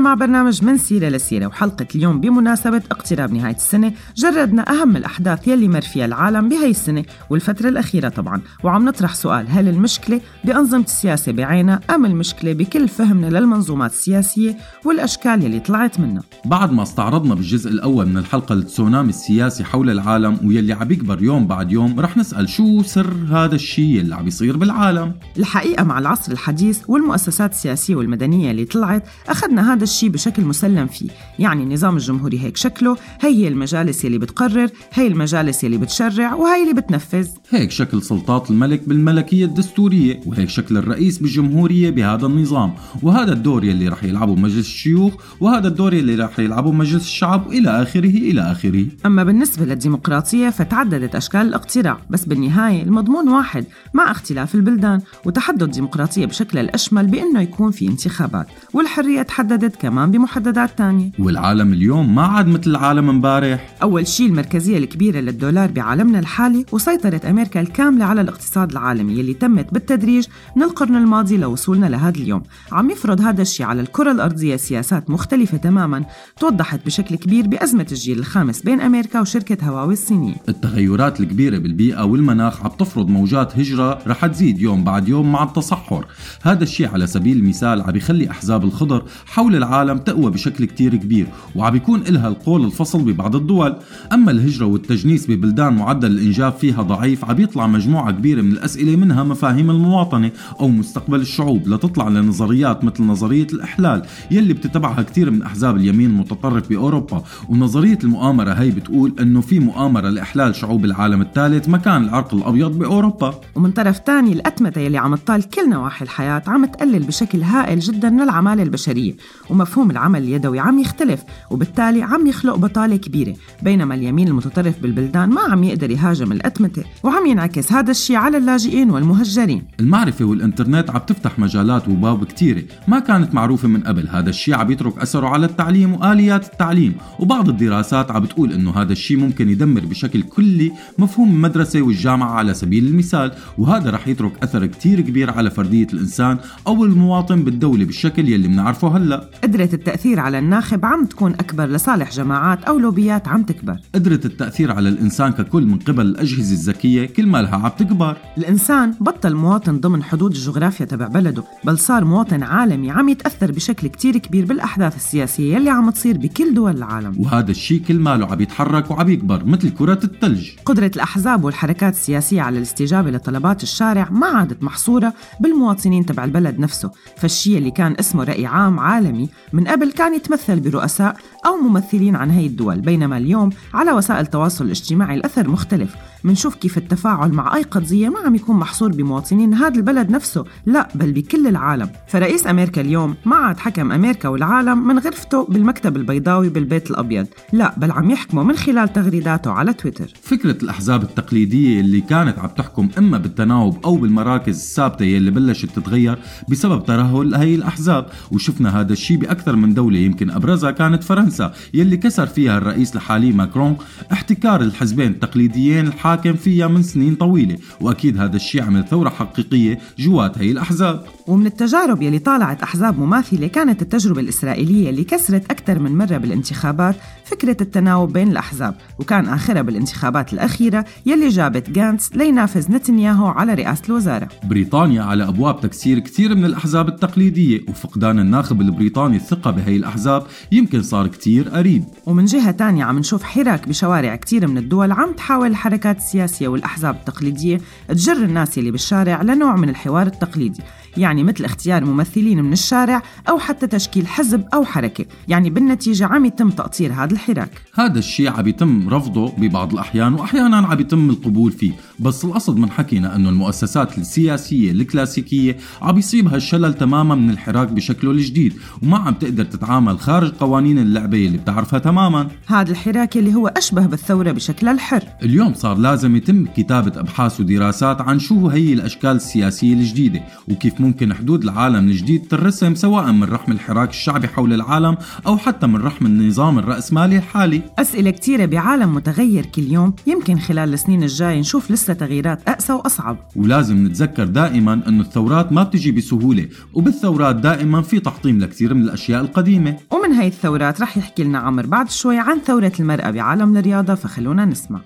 [0.04, 5.68] مع برنامج من سيرة لسيرة وحلقة اليوم بمناسبة اقتراب نهاية السنة جردنا أهم الأحداث يلي
[5.68, 8.42] مر فيها العالم بهي السنة والفترة الأخيرة طبعا.
[8.64, 15.44] وعم نطرح سؤال هل المشكلة بأنظمة السياسة بعينها أم المشكلة بكل فهمنا للمنظومات السياسية والأشكال
[15.44, 20.74] يلي طلعت منها؟ بعد ما استعرضنا بالجزء الأول من الحلقة التسونامي السياسي حول العالم ويلي
[20.74, 25.14] عم يكبر يوم بعد يوم رح نسأل شو سر هذا الشيء اللي عم يصير بالعالم؟
[25.38, 31.10] الحقيقة مع العصر الحديث والمؤسسات السياسية والمدنية اللي طلعت أخذنا هذا الشيء بشكل مسلم فيه.
[31.40, 36.64] يعني النظام الجمهوري هيك شكله هي هي المجالس يلي بتقرر هي المجالس يلي بتشرع وهي
[36.64, 37.28] اللي بتنفذ.
[37.50, 42.74] هيك شكل سلطات الملك بالملكية الدستورية وهيك شكل الرئيس بالجمهورية بهذا النظام.
[43.02, 47.82] وهذا الدور يلي رح يلعبه مجلس الشيوخ وهذا الدور يلي رح يلعبه مجلس الشعب وإلى
[47.82, 48.86] آخره إلى آخره.
[49.06, 51.98] أما بالنسبة للديمقراطية فتعددت أشكال الاقتراع.
[52.10, 58.48] بس بالنهاية المضمون واحد مع اختلاف البلدان وتحدد الديمقراطية بشكلها الأشمل بأنه يكون في انتخابات.
[58.74, 61.12] والحرية تحددت كمان بمحددات تانية.
[61.20, 67.22] والعالم اليوم ما عاد مثل العالم امبارح أول شيء المركزية الكبيرة للدولار بعالمنا الحالي وسيطرة
[67.30, 72.44] أمريكا الكاملة على الاقتصاد العالمي يلي تمت بالتدريج من القرن الماضي لوصولنا لهذا اليوم.
[72.72, 76.06] عم يفرض هذا الشيء على الكرة الأرضية سياسات مختلفة تماما
[76.40, 80.36] توضحت بشكل كبير بأزمة الجيل الخامس بين أمريكا وشركة هواوي الصينية.
[80.50, 86.06] التغيرات الكبيرة بالبيئة والمناخ عم تفرض موجات هجرة رح تزيد يوم بعد يوم مع التصحر.
[86.42, 91.28] هذا الشيء على سبيل المثال عم يخلي أحزاب الخضر حول العالم تقوى بشكل كتير كبير
[91.56, 93.76] وعم يكون إلها القول الفصل ببعض الدول.
[94.14, 99.24] أما الهجرة والتجنيس ببلدان معدل الإنجاب فيها ضعيف عم يطلع مجموعة كبيرة من الأسئلة منها
[99.24, 101.68] مفاهيم المواطنة أو مستقبل الشعوب.
[101.68, 107.24] لتطلع لنظريات مثل نظرية الإحلال يلي بتتبعها كتير من أحزاب اليمين المتطرف بأوروبا.
[107.50, 113.34] ونظرية المؤامرة هي بتقول أنه في مؤامرة لإحلال شعوب العالم الثالث مكان العرق الأبيض بأوروبا.
[113.56, 118.10] ومن طرف تاني الأتمتة يلي عم تطال كل نواحي الحياة عم تقلل بشكل هائل جدا
[118.10, 119.14] من العمالة البشرية.
[119.50, 125.42] ومفهوم العمل اليدوي عم يختلف وبالتالي عم يخلق بطالة كبيرة بينما اليمين المتطرف بالبلدان ما
[125.42, 129.64] عم يقدر يهاجم الأتمتة وعم ينعكس هذا الشيء على اللاجئين والمهجرين.
[129.80, 134.08] المعرفة والإنترنت عم تفتح مجالات وباب كتيرة ما كانت معروفة من قبل.
[134.08, 138.92] هذا الشيء عم يترك أثره على التعليم وآليات التعليم وبعض الدراسات عم بتقول أنه هذا
[138.92, 144.66] الشيء ممكن يدمر بشكل كلي مفهوم المدرسة والجامعة على سبيل المثال وهذا رح يترك أثر
[144.66, 149.30] كتير كبير على فردية الإنسان أو المواطن بالدولة بالشكل يلي بنعرفه هلأ.
[149.44, 153.78] قدرة التأثير على الناخب عم تكون أكبر لصالح جماعات أو لوبيات عم تكبر.
[153.96, 158.18] قدرة التأثير على الإنسان ككل من قبل الأجهزة الذكية كل ما لها عم تكبر.
[158.38, 163.88] الإنسان بطل مواطن ضمن حدود الجغرافيا تبع بلده بل صار مواطن عالمي عم يتأثر بشكل
[163.88, 167.16] كتير كبير بالأحداث السياسية يلي عم تصير بكل دول العالم.
[167.20, 172.42] وهذا الشيء كل ماله عم يتحرك وعم يكبر مثل كرة الثلج قدرة الأحزاب والحركات السياسية
[172.42, 176.92] على الاستجابة لطلبات الشارع ما عادت محصورة بالمواطنين تبع البلد نفسه.
[177.18, 182.30] فالشيء اللي كان اسمه رأي عام عالمي من قبل كان يتمثل برؤساء أو ممثلين عن
[182.30, 185.96] هي الدول بينما اليوم على وسائل التواصل الاجتماعي الأثر مختلف.
[186.24, 190.88] منشوف كيف التفاعل مع أي قضية ما عم يكون محصور بمواطنين هذا البلد نفسه لا
[190.96, 191.90] بل بكل العالم.
[192.08, 197.28] فرئيس أمريكا اليوم ما عاد حكم أمريكا والعالم من غرفته بالمكتب البيضاوي بالبيت الأبيض.
[197.54, 200.14] لا بل عم يحكمه من خلال تغريداته على تويتر.
[200.22, 206.20] فكرة الأحزاب التقليدية اللي كانت عم تحكم إما بالتناوب أو بالمراكز الثابتة يلي بلشت تتغير
[206.50, 208.06] بسبب ترهل هي الأحزاب.
[208.32, 213.32] وشفنا هذا الشيء بأكثر من دولة يمكن أبرزها كانت فرنسا يلي كسر فيها الرئيس الحالي
[213.32, 213.78] ماكرون
[214.12, 217.58] احتكار الحزبين التقليديين الحالي حاكم فيها من سنين طويلة.
[217.82, 221.04] وأكيد هذا الشيء عمل ثورة حقيقية جوات هي الأحزاب.
[221.28, 226.96] ومن التجارب يلي طالعت أحزاب مماثلة كانت التجربة الإسرائيلية اللي كسرت أكثر من مرة بالانتخابات
[227.26, 228.76] فكرة التناوب بين الأحزاب.
[229.00, 234.28] وكان آخرها بالانتخابات الأخيرة يلي جابت جانتس لينافس نتنياهو على رئاسة الوزارة.
[234.44, 240.82] بريطانيا على أبواب تكسير كثير من الأحزاب التقليدية وفقدان الناخب البريطاني الثقة بهي الأحزاب يمكن
[240.82, 241.84] صار كثير قريب.
[242.06, 246.96] ومن جهة تانية عم نشوف حراك بشوارع كتير من الدول عم تحاول الحركات السياسية والأحزاب
[246.96, 250.62] التقليدية تجر الناس يلي بالشارع لنوع من الحوار التقليدي.
[250.98, 255.06] يعني مثل اختيار ممثلين من الشارع أو حتى تشكيل حزب أو حركة.
[255.28, 257.62] يعني بالنتيجة عم يتم تقطير هذا الحراك.
[257.74, 261.72] هذا الشيء عم يتم رفضه ببعض الأحيان وأحيانا عم يتم القبول فيه.
[262.00, 268.12] بس القصد من حكينا أنه المؤسسات السياسية الكلاسيكية عم يصيبها الشلل تماما من الحراك بشكله
[268.12, 272.28] الجديد وما عم تقدر تتعامل خارج قوانين اللعبة اللي بتعرفها تماما.
[272.48, 275.04] هذا الحراك اللي هو أشبه بالثورة بشكلها الحر.
[275.24, 281.14] اليوم صار لازم يتم كتابة أبحاث ودراسات عن شو هي الأشكال السياسية الجديدة وكيف ممكن
[281.14, 286.06] حدود العالم الجديد ترسم سواء من رحم الحراك الشعبي حول العالم أو حتى من رحم
[286.06, 287.62] النظام الرأسمالي الحالي.
[287.80, 289.94] أسئلة كتيرة بعالم متغير كل يوم.
[290.08, 293.18] يمكن خلال السنين الجاية نشوف لسه تغييرات أقسى وأصعب.
[293.36, 299.22] ولازم نتذكر دائما أنه الثورات ما بتجي بسهولة وبالثورات دائما في تحطيم لكثير من الأشياء
[299.22, 299.78] القديمة.
[299.92, 304.46] ومن هاي الثورات رح يحكي لنا عمر بعد شوي عن ثورة المرأة بعالم الرياضة فخلونا
[304.46, 304.82] نسمع.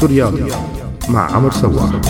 [0.00, 0.46] سوريالي
[1.08, 2.00] مع عمر سواق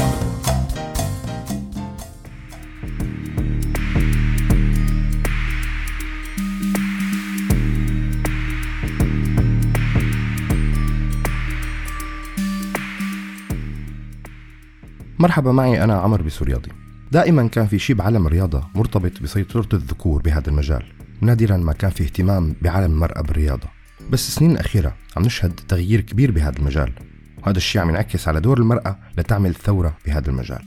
[15.21, 16.71] مرحبا معي أنا عمر بسورياضي
[17.13, 20.83] دائما كان في شيء بعالم الرياضة مرتبط بسيطرة الذكور بهذا المجال.
[21.21, 23.69] نادرا ما كان في اهتمام بعالم المرأة بالرياضة.
[24.11, 26.93] بس السنين الأخيرة عم نشهد تغيير كبير بهذا المجال.
[27.39, 30.63] وهذا الشيء عم ينعكس على دور المرأة لتعمل ثورة بهذا المجال.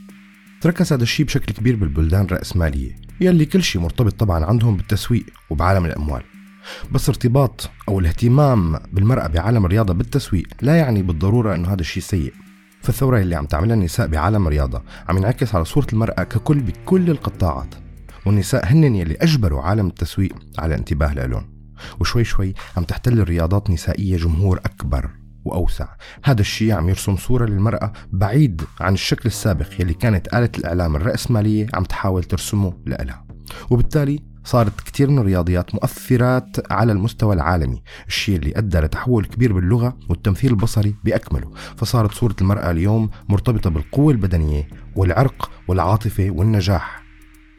[0.60, 5.84] تركز هذا الشيء بشكل كبير بالبلدان الرأسمالية يلي كل شيء مرتبط طبعا عندهم بالتسويق وبعالم
[5.84, 6.22] الأموال.
[6.92, 12.43] بس ارتباط أو الاهتمام بالمرأة بعالم الرياضة بالتسويق لا يعني بالضرورة أنه هذا الشيء سيء.
[12.84, 17.74] فالثورة اللي عم تعملها النساء بعالم الرياضة عم ينعكس على صورة المرأة ككل بكل القطاعات.
[18.26, 21.50] والنساء هن يلي أجبروا عالم التسويق على انتباه لهم
[22.00, 25.10] وشوي شوي عم تحتل الرياضات نسائية جمهور أكبر
[25.44, 25.88] وأوسع.
[26.24, 31.66] هذا الشيء عم يرسم صورة للمرأة بعيد عن الشكل السابق يلي كانت آلة الإعلام الرأسمالية
[31.74, 33.26] عم تحاول ترسمه لإلها.
[33.70, 37.82] وبالتالي صارت كتير من الرياضيات مؤثرات على المستوى العالمي.
[38.06, 41.50] الشيء اللي أدى لتحول كبير باللغة والتمثيل البصري بأكمله.
[41.76, 47.04] فصارت صورة المرأة اليوم مرتبطة بالقوة البدنية والعرق والعاطفة والنجاح.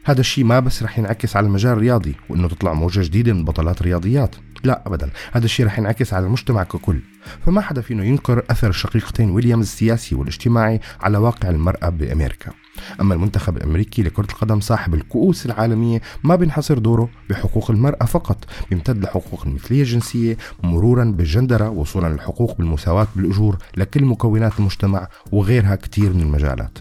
[0.04, 3.80] هذا الشيء ما بس رح ينعكس على المجال الرياضي وإنه تطلع موجة جديدة من بطلات
[3.80, 4.36] الرياضيات.
[4.64, 5.10] لا ابدا.
[5.32, 7.00] هذا الشيء رح ينعكس على المجتمع ككل.
[7.46, 12.52] فما حدا فينا ينكر أثر الشقيقتين ويليامز السياسي والاجتماعي على واقع المرأة بأمريكا.
[13.00, 19.04] أما المنتخب الأمريكي لكرة القدم صاحب الكؤوس العالمية ما بينحصر دوره بحقوق المرأة فقط بيمتد
[19.04, 26.20] لحقوق المثلية الجنسية مرورا بالجندرة وصولا للحقوق بالمساواة بالأجور لكل مكونات المجتمع وغيرها كتير من
[26.20, 26.78] المجالات.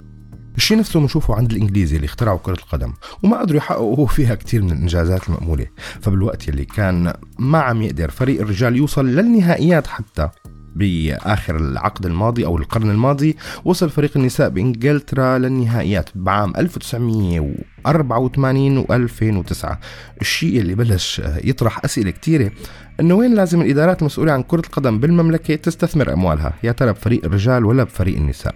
[0.58, 2.94] الشيء نفسه بنشوفه عند الإنجليزي اللي اخترعوا كرة القدم
[3.24, 5.68] وما قدروا يحققوا فيها كثير من الإنجازات المأمولة
[6.02, 10.30] فبالوقت يلي كان ما عم يقدر فريق الرجال يوصل للنهائيات حتى
[10.76, 19.76] بآخر العقد الماضي أو القرن الماضي وصل فريق النساء بإنجلترا للنهائيات بعام 1984 و2009
[20.22, 22.52] الشيء اللي بلش يطرح أسئلة كثيره
[23.00, 27.66] إنه وين لازم الإدارات المسؤولة عن كرة القدم بالمملكة تستثمر أموالها؟ يا ترى بفريق الرجال
[27.66, 28.56] ولا بفريق النساء؟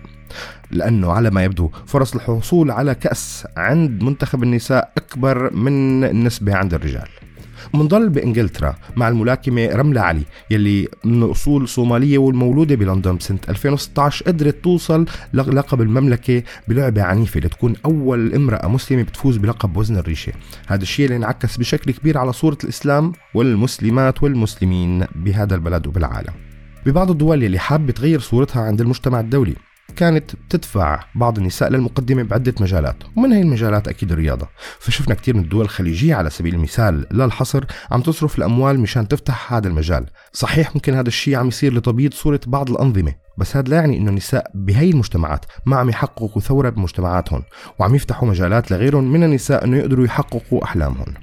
[0.71, 6.73] لأنه على ما يبدو فرص الحصول على كأس عند منتخب النساء أكبر من النسبة عند
[6.73, 7.07] الرجال.
[7.73, 14.63] منضل بإنجلترا مع الملاكمة رملة علي يلي من أصول صومالية والمولودة بلندن بسنة 2016 قدرت
[14.63, 20.33] توصل لقب المملكة بلعبة عنيفة لتكون أول امرأة مسلمة بتفوز بلقب وزن الريشة.
[20.67, 26.33] هذا الشيء اللي انعكس بشكل كبير على صورة الإسلام والمسلمات والمسلمين بهذا البلد وبالعالم.
[26.85, 29.55] ببعض الدول يلي حابة تغير صورتها عند المجتمع الدولي
[29.91, 34.47] كانت تدفع بعض النساء للمقدمة بعدة مجالات ومن هي المجالات أكيد الرياضة.
[34.79, 39.53] فشفنا كتير من الدول الخليجية على سبيل المثال لا الحصر عم تصرف الأموال مشان تفتح
[39.53, 40.05] هذا المجال.
[40.33, 44.09] صحيح ممكن هذا الشيء عم يصير لتبييض صورة بعض الأنظمة بس هذا لا يعني إنه
[44.09, 47.43] النساء بهي المجتمعات ما عم يحققوا ثورة بمجتمعاتهم
[47.79, 51.13] وعم يفتحوا مجالات لغيرهم من النساء إنه يقدروا يحققوا أحلامهم.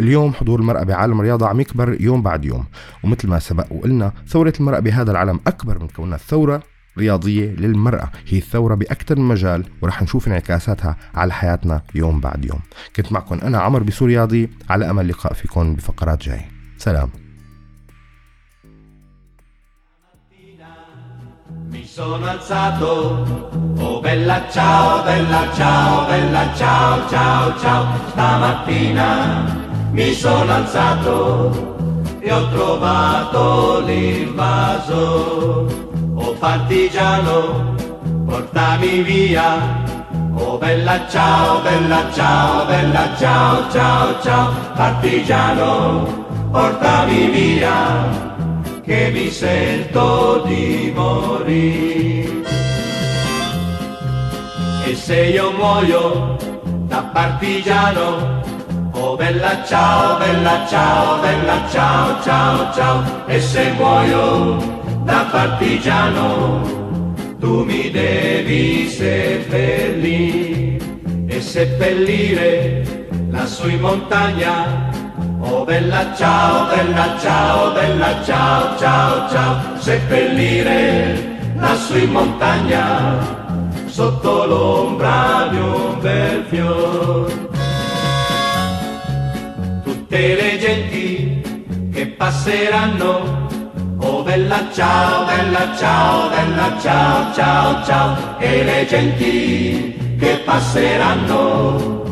[0.00, 2.64] اليوم حضور المرأة بعالم الرياضة عم يكبر يوم بعد يوم
[3.04, 6.62] ومثل ما سبق وقلنا ثورة المرأة بهذا العالم أكبر من كونها ثورة
[6.98, 8.10] رياضية للمرأة.
[8.28, 12.60] هي الثورة بأكثر من مجال ورح نشوف انعكاساتها على حياتنا يوم بعد يوم.
[12.96, 16.40] كنت معكم أنا عمر بسورياضي على أمل لقاء فيكم بفقرات جاي.
[16.78, 17.10] سلام.
[21.94, 22.88] Sono alzato,
[23.78, 29.08] oh bella ciao, bella ciao, bella ciao, ciao, ciao, stamattina
[29.92, 31.16] mi sono alzato
[32.18, 34.98] e ho trovato l'invaso,
[36.16, 37.74] oh partigiano,
[38.26, 39.58] portami via,
[40.36, 48.32] oh bella ciao, bella ciao, bella ciao, ciao, ciao, partigiano, portami via
[48.82, 52.42] che mi sento di morire.
[54.86, 56.36] E se io muoio
[56.86, 58.42] da partigiano,
[58.92, 64.73] oh bella ciao, bella ciao, bella ciao, ciao, ciao, e se muoio
[65.04, 66.60] da partigiano,
[67.38, 70.78] tu mi devi seppellire
[71.26, 74.92] e seppellire lassù in montagna
[75.46, 83.18] Oh bella ciao, bella ciao, bella ciao, ciao, ciao, seppellire lassù in montagna,
[83.84, 87.48] sotto l'ombra di un bel fior.
[89.82, 91.42] Tutte le genti
[91.92, 93.43] che passeranno,
[93.98, 102.02] oh bella ciao, bella ciao, bella ciao, ciao, ciao, e le genti che passeranno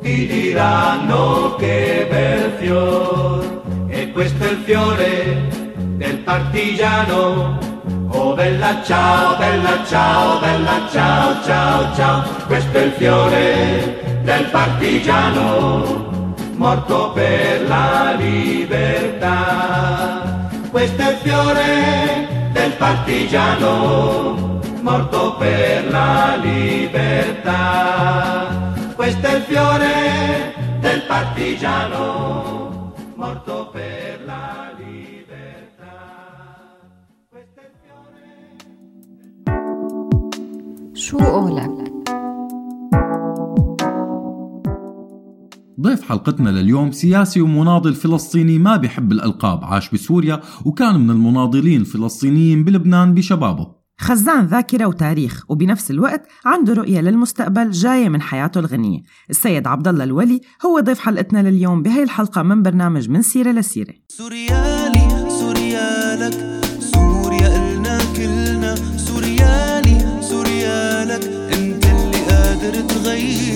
[0.00, 3.62] ti diranno che bel fior.
[3.88, 5.48] E questo è il fiore
[5.96, 7.58] del partigiano.
[8.14, 12.22] Oh bella ciao bella ciao bella ciao ciao ciao.
[12.46, 16.10] Questo è il fiore del partigiano
[16.62, 19.91] morto per la libertà
[20.72, 28.48] questo è il fiore del partigiano morto per la libertà.
[28.94, 35.90] Questo è il fiore del partigiano morto per la libertà.
[37.28, 38.56] Questo è il fiore...
[39.42, 40.90] Del...
[40.94, 41.81] Su Olak
[45.82, 52.64] ضيف حلقتنا لليوم سياسي ومناضل فلسطيني ما بيحب الألقاب عاش بسوريا وكان من المناضلين الفلسطينيين
[52.64, 53.66] بلبنان بشبابه.
[54.00, 59.00] خزان ذاكرة وتاريخ وبنفس الوقت عنده رؤية للمستقبل جاية من حياته الغنية.
[59.30, 63.94] السيد عبد الله الولي هو ضيف حلقتنا لليوم بهي الحلقة من برنامج من سيرة لسيرة.
[64.08, 68.74] سوريالي سوريالك سوريا إلنا كلنا.
[68.96, 71.24] سوريالي سوريالك
[71.58, 73.51] أنت اللي قادر تغير.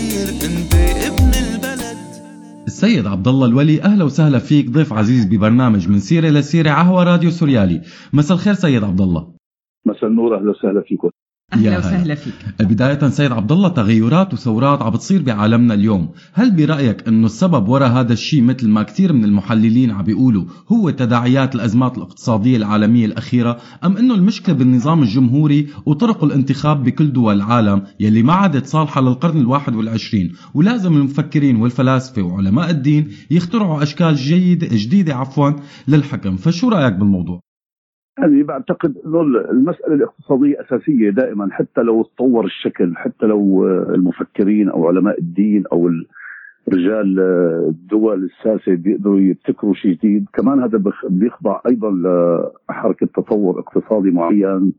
[2.76, 7.30] السيد عبد الله الولي أهلا وسهلا فيك ضيف عزيز ببرنامج من سيرة لسيره عهوى راديو
[7.30, 7.80] سوريالي.
[8.12, 9.32] مساء الخير سيد عبد الله
[9.86, 11.10] مساء النور أهلا وسهلا فيكم.
[11.52, 12.34] أهلا يا وسهلا فيك.
[12.60, 17.88] بداية سيد عبد الله تغيرات وثورات عم بتصير بعالمنا اليوم، هل برأيك إنه السبب وراء
[17.88, 23.58] هذا الشيء مثل ما كثير من المحللين عم بيقولوا هو تداعيات الأزمات الاقتصادية العالمية الأخيرة
[23.84, 29.40] أم إنه المشكلة بالنظام الجمهوري وطرق الانتخاب بكل دول العالم يلي ما عادت صالحة للقرن
[29.40, 35.50] الواحد والعشرين؟ ولازم المفكرين والفلاسفة وعلماء الدين يخترعوا أشكال جيدة جديدة عفوا
[35.88, 37.40] للحكم، فشو رأيك بالموضوع؟
[38.18, 44.86] يعني بعتقد إنه المسألة الاقتصادية أساسية دائما حتى لو تطور الشكل حتى لو المفكرين أو
[44.88, 45.90] علماء الدين أو
[46.72, 47.20] رجال
[47.68, 50.26] الدول الساسة بيقدروا يبتكروا شيء جديد.
[50.32, 51.90] كمان هذا بيخضع أيضا
[52.70, 54.72] لحركة تطور اقتصادي معين.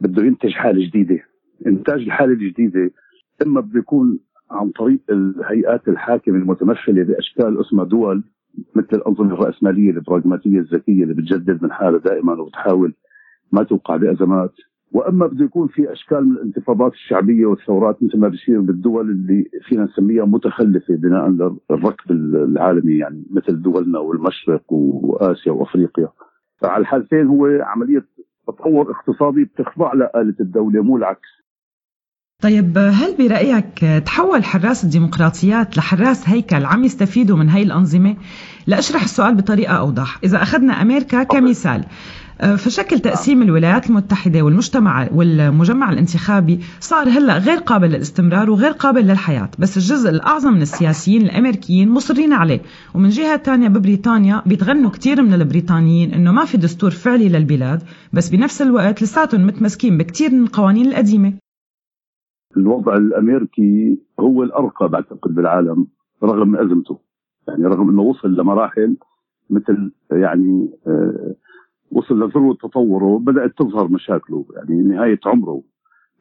[0.00, 1.18] بده ينتج حالة جديدة.
[1.66, 2.90] إنتاج الحالة الجديدة
[3.46, 4.18] إما بده يكون
[4.50, 8.22] عن طريق الهيئات الحاكمة المتمثلة بأشكال اسمها دول
[8.74, 12.94] مثل الأنظمة الرأسمالية البراغماتية الذكية اللي بتجدد من حالها دائما وبتحاول
[13.52, 14.52] ما توقع بأزمات.
[14.92, 19.84] وأما بده يكون في أشكال من الانتفاضات الشعبية والثورات مثل ما بيصير بالدول اللي فينا
[19.84, 26.08] نسميها متخلفة بناء للركب العالمي يعني مثل دولنا والمشرق وآسيا وأفريقيا.
[26.60, 28.04] فعلى الحالتين هو عملية
[28.46, 31.47] تطور اقتصادي بتخضع لآلة الدولة مو العكس.
[32.42, 38.16] طيب هل برأيك تحول حراس الديمقراطيات لحراس هيكل عم يستفيدوا من هاي الأنظمة؟
[38.66, 40.18] لأشرح السؤال بطريقة أوضح.
[40.24, 41.84] إذا أخذنا أمريكا كمثال
[42.40, 49.06] آه، فشكل تقسيم الولايات المتحدة والمجتمع والمجمع الانتخابي صار هلأ غير قابل للاستمرار وغير قابل
[49.06, 49.50] للحياة.
[49.58, 52.60] بس الجزء الأعظم من السياسيين الأمريكيين مصرين عليه.
[52.94, 57.82] ومن جهة تانية ببريطانيا بيتغنوا كتير من البريطانيين إنه ما في دستور فعلي للبلاد
[58.12, 61.47] بس بنفس الوقت لساتهم متمسكين بكتير من القوانين القديمة.
[62.56, 65.86] الوضع الأمريكي هو الأرقى بعتقد بالعالم
[66.22, 66.98] رغم أزمته.
[67.48, 68.96] يعني رغم إنه وصل لمراحل
[69.50, 71.34] مثل يعني آه،
[71.90, 75.62] وصل لذروه تطوره بدأت تظهر مشاكله يعني نهاية عمره.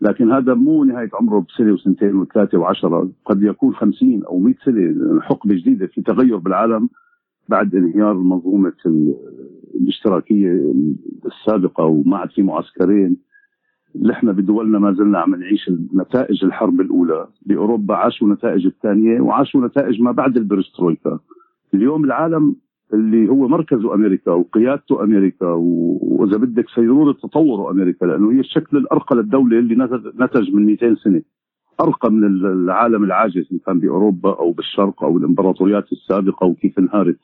[0.01, 5.21] لكن هذا مو نهاية عمره بسنة وسنتين وثلاثة وعشرة قد يكون خمسين أو 100 سنة
[5.21, 6.89] حقبة جديدة في تغير بالعالم
[7.49, 9.15] بعد انهيار منظومة ال-
[9.75, 10.73] الاشتراكية
[11.25, 13.17] السابقة وما عاد في معسكرين.
[14.11, 17.27] إحنا بدولنا ما زلنا عم نعيش نتائج الحرب الأولى.
[17.45, 21.19] بأوروبا عاشوا نتائج الثانية وعاشوا نتائج ما بعد البرسترويكا
[21.73, 22.55] اليوم العالم
[22.93, 29.15] اللي هو مركزه أمريكا وقيادته أمريكا وإذا بدك سيروره تطوره أمريكا لأنه هي الشكل الأرقى
[29.15, 29.75] للدولة اللي
[30.19, 31.21] نتج- من 200 سنة.
[31.81, 37.19] أرقى من العالم العاجز اللي كان بأوروبا أو بالشرق أو الإمبراطوريات السابقة وكيف انهارت.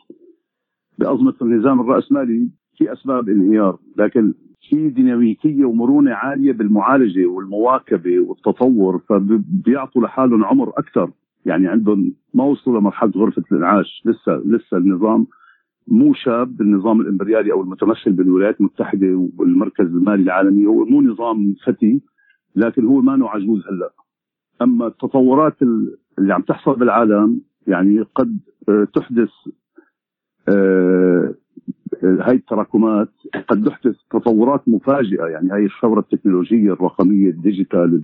[0.98, 2.48] بأزمة النظام الرأسمالي
[2.78, 4.34] في أسباب انهيار لكن
[4.70, 11.12] في ديناميكية ومرونة عالية بالمعالجة والمواكبة والتطور فبيعطوا لحالهم عمر أكثر.
[11.46, 15.28] يعني عندهم ما وصلوا لمرحلة غرفة الإنعاش لسه لسه النظام
[15.88, 22.02] مو شاب النظام الإمبريالي أو المتمثل بالولايات المتحدة والمركز المالي العالمي هو مو نظام فتي
[22.56, 23.94] لكن هو ما عجوز هلأ.
[24.62, 25.62] أما التطورات
[26.20, 28.38] اللي عم تحصل بالعالم يعني قد
[28.70, 29.30] آه، تحدث
[30.50, 31.36] آه،
[32.04, 33.10] هاي التراكمات
[33.50, 38.02] قد تحدث تطورات مفاجئة يعني هاي الثوره التكنولوجية الرقمية ال digital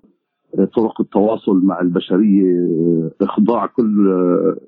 [0.76, 2.70] طرق التواصل مع البشرية
[3.22, 4.08] إخضاع كل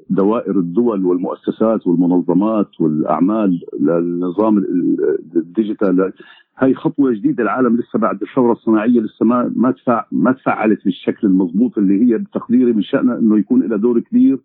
[0.10, 6.14] دوائر الدول والمؤسسات والمنظمات والأعمال للنظام ال- ال digital.
[6.58, 9.74] هاي خطوة جديدة العالم لسه بعد الثوره الصناعية لسه ما ما
[10.12, 14.38] ما تفعلت بالشكل المضبوط اللي هي بتقديري من شأنها إنه يكون لها دور كبير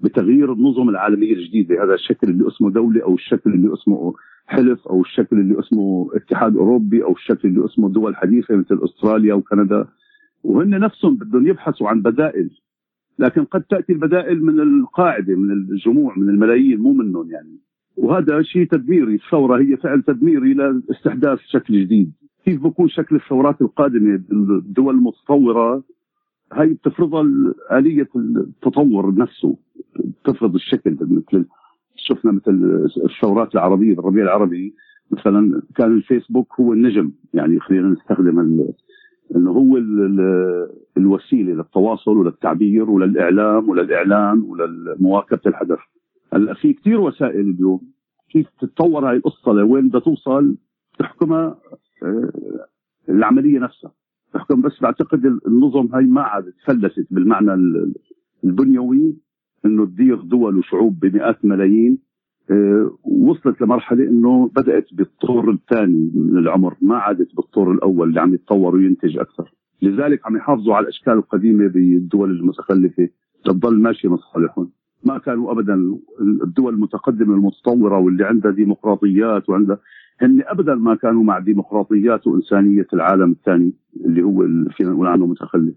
[0.00, 1.84] بتغيير النظم العالمية الجديدة.
[1.84, 4.14] هذا الشكل اللي اسمه دولة أو الشكل اللي اسمه
[4.46, 9.34] حلف أو الشكل اللي اسمه اتحاد أوروبي أو الشكل اللي اسمه دول حديثة مثل أستراليا
[9.34, 9.86] وكندا.
[10.44, 12.50] وهن نفسهم بدهم يبحثوا عن بدائل
[13.18, 17.56] لكن قد تأتي البدائل من القاعدة من الجموع من الملايين مو منهم يعني.
[17.96, 22.12] وهذا شيء تدميري الثورة هي فعل تدميري لاستحداث شكل جديد.
[22.44, 25.82] كيف بكون شكل الثورات القادمة بالدول المتطورة؟
[26.52, 27.22] هي بتفرضها
[27.72, 29.56] آلية التطور نفسه
[30.24, 30.96] تفرض الشكل.
[31.00, 31.46] مثل
[31.96, 34.74] شفنا مثل الثورات العربية بالربيع العربي
[35.10, 37.10] مثلا كان الفيسبوك هو النجم.
[37.34, 38.64] يعني خلينا نستخدم
[39.36, 45.78] إنه هو ال- ال- الوسيلة للتواصل وللتعبير وللإعلام وللإعلان ولمواكبه الحدث.
[46.32, 47.80] هلأ في كثير وسائل اليوم
[48.30, 50.56] كيف تتطور هاي القصة لوين بدها توصل
[50.98, 51.58] تحكمها
[52.02, 52.30] آه،
[53.08, 53.92] العملية نفسها.
[54.34, 57.94] تحكم بس بعتقد النظم هاي ما عادت فلست بالمعنى ال-
[58.44, 59.16] البنيوي
[59.66, 61.98] إنه تدير دول وشعوب بمئات الملايين
[62.50, 68.34] آه، وصلت لمرحلة إنه بدأت بالطور الثاني من العمر ما عادت بالطور الأول اللي عم
[68.34, 69.52] يتطور وينتج أكثر.
[69.82, 73.08] لذلك عم يحافظوا على الأشكال القديمة بالدول المتخلفة
[73.44, 74.70] تضل ماشية مصالحهم
[75.04, 75.94] ما كانوا ابدا
[76.44, 79.78] الدول المتقدمة المتطورة واللي عندها ديمقراطيات وعندها
[80.20, 83.72] هن أبدا ما كانوا مع ديمقراطيات وانسانيه العالم الثاني
[84.04, 85.74] اللي هو اللي فينا نقول عنه متخلف.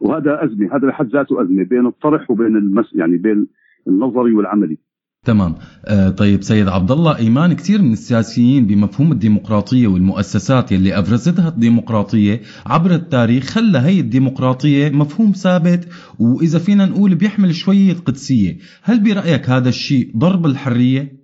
[0.00, 3.46] وهذا أزمة هذا بحد ذاته أزمة بين الطرح وبين المس يعني بين
[3.88, 4.78] النظري والعملي.
[5.24, 5.54] تمام.
[5.86, 12.40] آه طيب سيد عبد الله إيمان كثير من السياسيين بمفهوم الديمقراطية والمؤسسات يلي افرزتها الديمقراطية
[12.66, 18.56] عبر التاريخ خلى هي الديمقراطية مفهوم ثابت وإذا فينا نقول بيحمل شوية قدسية.
[18.82, 21.23] هل برأيك هذا الشيء ضرب الحرية؟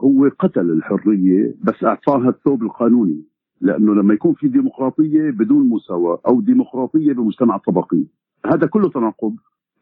[0.00, 3.22] هو قتل الحرية بس اعطاها الثوب القانوني
[3.60, 8.04] لأنه لما يكون في ديمقراطية بدون مساواة أو ديمقراطية بمجتمع طبقي.
[8.46, 9.36] هذا كله تناقض.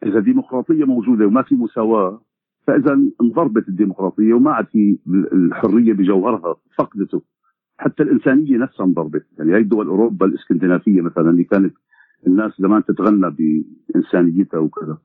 [0.05, 2.21] إذا ديمقراطية موجودة وما في مساواة
[2.67, 4.97] فإذا انضربت الديمقراطية وما عاد في
[5.33, 7.21] الحرية بجوهرها فقدته.
[7.77, 9.25] حتى الإنسانية نفسها انضربت.
[9.37, 11.73] يعني هي دول أوروبا الإسكندنافية مثلا اللي كانت
[12.27, 14.97] الناس زمان تتغنى بإنسانيتها وكذا.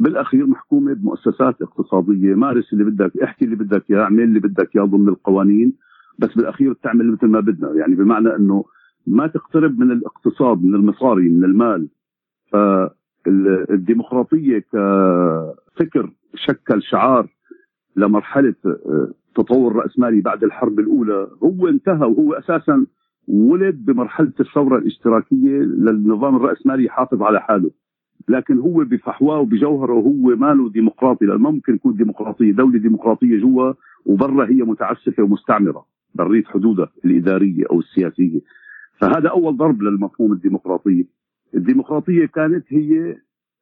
[0.00, 2.34] بالأخير محكومة بمؤسسات اقتصادية.
[2.34, 5.72] مارس اللي بدك احكي اللي بدك إياه اعمل اللي بدك إياه ضمن القوانين
[6.18, 7.72] بس بالأخير تعمل مثل ما بدنا.
[7.72, 8.64] يعني بمعنى إنه
[9.06, 11.88] ما تقترب من الاقتصاد من المصاري من المال.
[13.26, 17.28] فالديمقراطية كفكر شكل شعار
[17.96, 22.86] لمرحلة آه، تطور رأسمالي بعد الحرب الأولى هو انتهى وهو أساسا
[23.28, 27.70] ولد بمرحلة الثورة الاشتراكية للنظام الرأسمالي يحافظ على حاله.
[28.28, 33.72] لكن هو بفحواه وبجوهره هو ماله ديمقراطي ما ممكن يكون ديمقراطيه دولة ديمقراطية جوا
[34.06, 38.40] وبرا هي متعسفة ومستعمرة بريت حدودها الإدارية أو السياسية.
[39.00, 41.04] فهذا أول ضرب للمفهوم الديمقراطيه
[41.54, 43.16] الديمقراطية كانت هي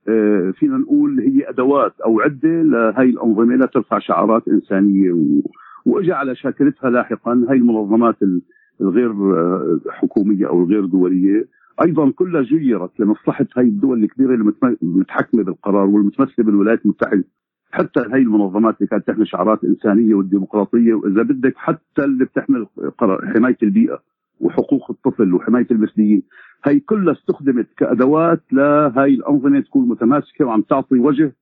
[0.08, 5.42] آه، فينا نقول هي أدوات أو عدة لهي الأنظمة لترفع شعارات إنسانية و...
[5.86, 7.46] واجى على شاكلتها لاحقا.
[7.50, 8.42] هي المنظمات ال-
[8.80, 11.44] الغير آه، حكومية أو الغير دولية.
[11.82, 14.52] أيضا كلها جيرت لمصلحة هي الدول الكبيرة اللي
[14.82, 17.24] متحكمة بالقرار والمتمثله بالولايات المتحدة
[17.70, 22.66] حتى هي المنظمات اللي كانت تحمل شعارات إنسانية والديمقراطية واذا بدك حتى اللي بتحمل
[22.98, 24.02] قرار حماية البيئة
[24.40, 26.22] وحقوق الطفل وحماية المثليين
[26.64, 31.36] هي كلها استخدمت كأدوات لهي الأنظمة تكون متماسكة وعم تعطي وجه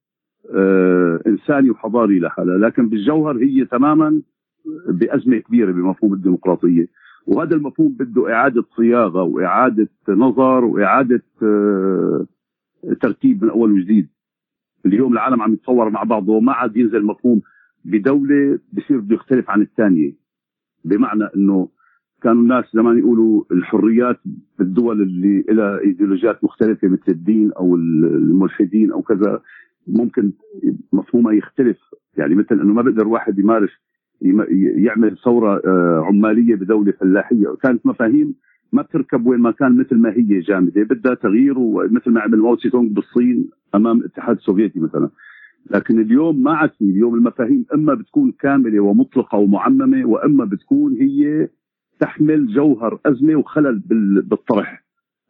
[0.54, 4.20] آه إنساني وحضاري لحالها لكن بالجوهر هي تماما
[4.88, 6.86] بأزمة كبيرة بمفهوم الديمقراطية.
[7.26, 12.26] وهذا المفهوم بده إعادة صياغة وإعادة نظر وإعادة آه،
[13.00, 14.08] ترتيب من أول وجديد.
[14.86, 17.40] اليوم العالم عم يتصور مع بعضه وما عاد ينزل مفهوم
[17.84, 20.12] بدولة بصير بده يختلف عن الثانية.
[20.84, 21.68] بمعنى إنه
[22.22, 24.20] كانوا الناس زمان يقولوا الحريات
[24.58, 29.42] بالدول اللي لها إيديولوجيات مختلفة مثل الدين أو الملحدين أو كذا
[29.86, 30.32] ممكن
[30.92, 31.78] مفهومها يختلف.
[32.16, 33.93] يعني مثل إنه ما بيقدر واحد يمارس يم-
[34.76, 37.54] يعمل ثورة آه، عمالية بدولة فلاحية.
[37.62, 38.34] كانت مفاهيم
[38.72, 40.82] ما بتركب وين ما كان مثل ما هي جامدة.
[40.82, 45.08] بدها تغيير ومثل ما عمل ماو تونغ بالصين أمام الاتحاد السوفيتي مثلا.
[45.70, 46.84] لكن اليوم ما عاد في.
[46.84, 51.48] اليوم المفاهيم إما بتكون كاملة ومطلقة ومعممة وإما بتكون هي
[52.00, 54.84] تحمل جوهر أزمة وخلل بال- بالطرح.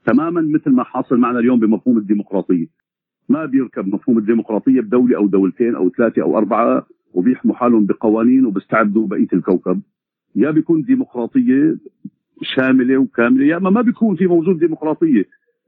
[0.07, 2.67] تماما مثل ما حاصل معنا اليوم بمفهوم الديمقراطية.
[3.29, 6.87] ما بيركب مفهوم الديمقراطية بدولة أو دولتين أو ثلاثة أو أربعة.
[7.15, 9.81] وبيحموا حالهم بقوانين وبيستعبدوا بقية الكوكب.
[10.37, 11.77] يا بيكون ديمقراطية
[12.43, 15.25] شاملة وكاملة يا أما ما بيكون في موجود ديمقراطية.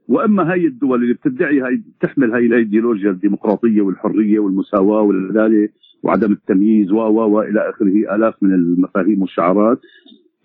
[0.07, 5.69] وأما هاي الدول اللي بتدعي هاي تحمل هاي الإيديولوجيا الديمقراطية والحرية والمساواة والعدالة
[6.03, 9.79] وعدم التمييز و و والى آخره آلاف من المفاهيم والشعارات.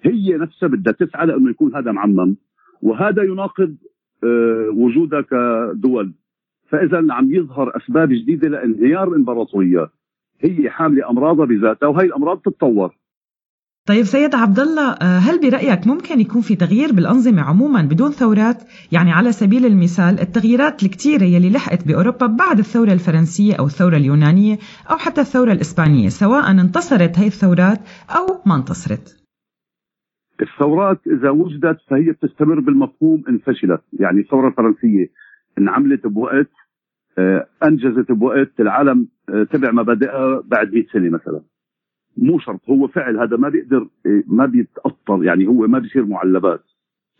[0.02, 2.36] هي نفسها بدها تسعى لأنه يكون هذا معمم.
[2.82, 3.76] وهذا يناقض
[4.24, 6.12] آه، وجودها كدول.
[6.68, 9.90] فإذا عم يظهر أسباب جديدة لانهيار الامبراطوريات
[10.44, 12.94] هي حاملة أمراضها بذاتها وهي الأمراض تتطور.
[13.88, 18.62] طيب سيد عبد الله آه، هل برأيك ممكن يكون في تغيير بالأنظمة عموما بدون ثورات؟
[18.92, 24.58] يعني على سبيل المثال التغييرات الكتيرة يلي لحقت بأوروبا بعد الثورة الفرنسية أو الثورة اليونانية
[24.90, 27.78] أو حتى الثورة الإسبانية سواء انتصرت هي الثورات
[28.16, 29.22] أو ما انتصرت؟
[30.42, 35.10] الثورات إذا وجدت فهي بتستمر بالمفهوم ان فشلت يعني الثورة الفرنسية
[35.58, 36.50] انعملت بوقت
[37.64, 41.40] أنجزت بوقت العالم آه، تبع مبادئها بعد 100 سنة مثلا.
[42.16, 46.64] مو شرط هو فعل هذا ما بيقدر آه، ما بيتاثر يعني هو ما بيصير معلبات.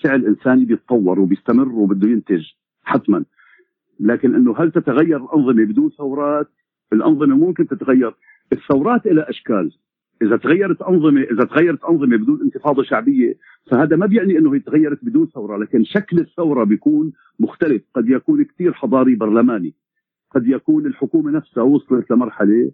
[0.05, 2.45] فعل انساني بيتطور وبيستمر وبده ينتج
[2.83, 3.25] حتما.
[4.01, 6.49] لكن إنه هل تتغير الأنظمة بدون ثورات؟
[6.93, 8.15] الأنظمة ممكن تتغير.
[8.53, 9.73] الثورات لها أشكال.
[10.23, 13.35] إذا تغيرت أنظمة إذا تغيرت أنظمة بدون انتفاضة شعبية
[13.71, 15.57] فهذا ما بيعني إنه هي تغيرت بدون ثورة.
[15.57, 17.83] لكن شكل الثورة بيكون مختلف.
[17.95, 19.75] قد يكون كثير حضاري برلماني.
[20.35, 22.71] قد يكون الحكومة نفسها وصلت لمرحلة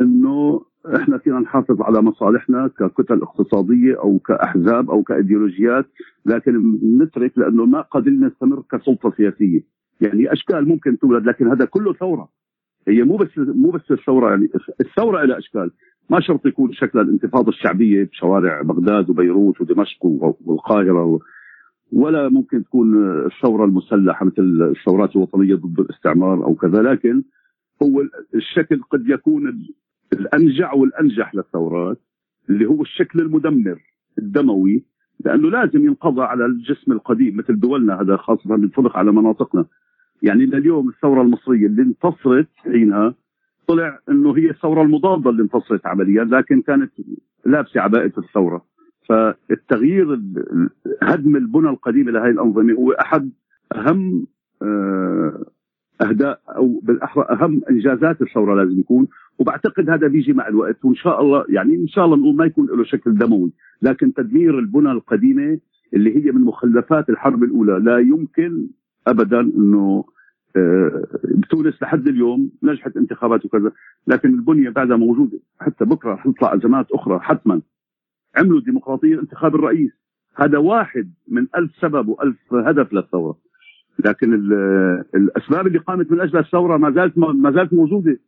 [0.00, 0.62] إنه
[0.96, 5.86] إحنا فينا نحافظ على مصالحنا ككتل اقتصادية أو كأحزاب أو كإيديولوجيات
[6.26, 9.60] لكن نترك لأنه ما قادرين نستمر كسلطة سياسية
[10.00, 12.28] يعني أشكال ممكن تولد لكن هذا كله ثورة
[12.88, 14.48] هي مو بس مو بس الثورة يعني
[14.80, 15.70] الثورة لها أشكال
[16.10, 21.18] ما شرط يكون شكل الانتفاضة الشعبية بشوارع بغداد وبيروت ودمشق والقاهرة.
[21.92, 24.42] ولا ممكن تكون الثورة المسلحة مثل
[24.76, 27.22] الثورات الوطنية ضد الاستعمار أو كذا لكن
[27.82, 28.02] هو
[28.34, 29.74] الشكل قد يكون ال-
[30.12, 31.98] الأنجع والأنجح للثورات
[32.50, 33.78] اللي هو الشكل المدمر
[34.18, 34.84] الدموي
[35.24, 39.64] لأنه لازم ينقضى على الجسم القديم مثل دولنا هذا خاصة بينطبق على مناطقنا.
[40.22, 43.14] يعني لليوم الثورة المصرية اللي انتصرت حينها
[43.66, 46.92] طلع إنه هي الثورة المضادة اللي انتصرت عمليا لكن كانت
[47.46, 48.64] لابسة عباءة الثورة.
[49.72, 50.70] ال-
[51.02, 53.30] هدم البنى القديمه لهذه الأنظمة هو أحد
[53.74, 54.26] أهم
[54.62, 55.44] آه،
[56.02, 59.08] أهداء أو بالأحرى أهم إنجازات الثورة لازم يكون.
[59.38, 62.66] وبعتقد هذا بيجي مع الوقت وإن شاء الله يعني إن شاء الله نقول ما يكون
[62.66, 63.52] له شكل دموي.
[63.82, 65.58] لكن تدمير البنى القديمة
[65.94, 68.66] اللي هي من مخلفات الحرب الأولى لا يمكن
[69.06, 70.04] ابدا إنه
[70.56, 73.72] آه، بتونس لحد اليوم نجحت انتخابات وكذا.
[74.06, 75.38] لكن البنية بعدها موجودة.
[75.60, 77.60] حتى بكرة حتطلع ازمات أخرى حتما.
[78.36, 79.90] عملوا ديمقراطيه انتخاب الرئيس.
[80.36, 83.36] هذا واحد من ألف سبب وألف هدف للثورة.
[84.04, 88.18] لكن ال- الأسباب اللي قامت من اجلها الثورة ما زالت ما زالت موجودة.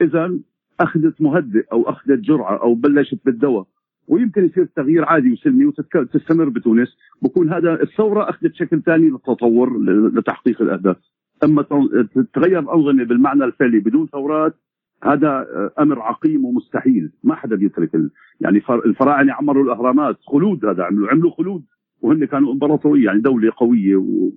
[0.00, 0.38] اذا
[0.80, 3.66] أخذت مهدئ أو أخذت جرعة أو بلشت بالدواء.
[4.08, 6.96] ويمكن يصير تغيير عادي وسلمي وتستمر بتونس.
[7.22, 9.78] بكون هذا الثورة أخذت شكل ثاني للتطور
[10.14, 10.96] لتحقيق الأهداف.
[11.44, 14.54] أما ت- تتغير الأنظمة بالمعنى الفعلي بدون ثورات
[15.02, 17.12] هذا آه، أمر عقيم ومستحيل.
[17.24, 20.16] ما حدا بيترك ال- يعني فر- الفراعنة عمروا الأهرامات.
[20.26, 21.64] خلود هذا عملوا عملوا خلود.
[22.02, 24.30] وهن كانوا إمبراطورية يعني دولة قوية و...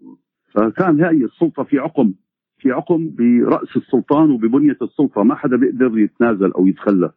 [0.53, 2.13] فكان هاي السلطة في عقم
[2.57, 5.23] في عقم برأس السلطان وببنية السلطة.
[5.23, 7.11] ما حدا بيقدر يتنازل أو يتخلى.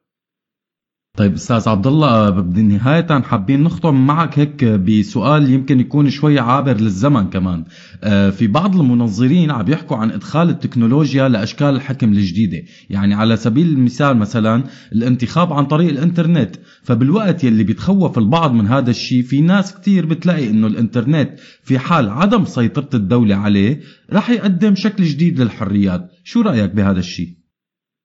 [1.18, 6.72] طيب أستاذ عبد الله بدي نهاية حابين نختم معك هيك بسؤال يمكن يكون شوي عابر
[6.72, 7.64] للزمن كمان.
[8.04, 12.58] آه، في بعض المنظرين عم يحكوا عن إدخال التكنولوجيا لأشكال الحكم الجديدة.
[12.90, 16.56] يعني على سبيل المثال مثلا الانتخاب عن طريق الإنترنت.
[16.82, 22.08] فبالوقت يلي بيتخوف البعض من هذا الشيء في ناس كتير بتلاقي إنه الإنترنت في حال
[22.08, 23.80] عدم سيطرة الدولة عليه
[24.12, 26.10] رح يقدم شكل جديد للحريات.
[26.24, 27.38] شو رأيك بهذا الشيء؟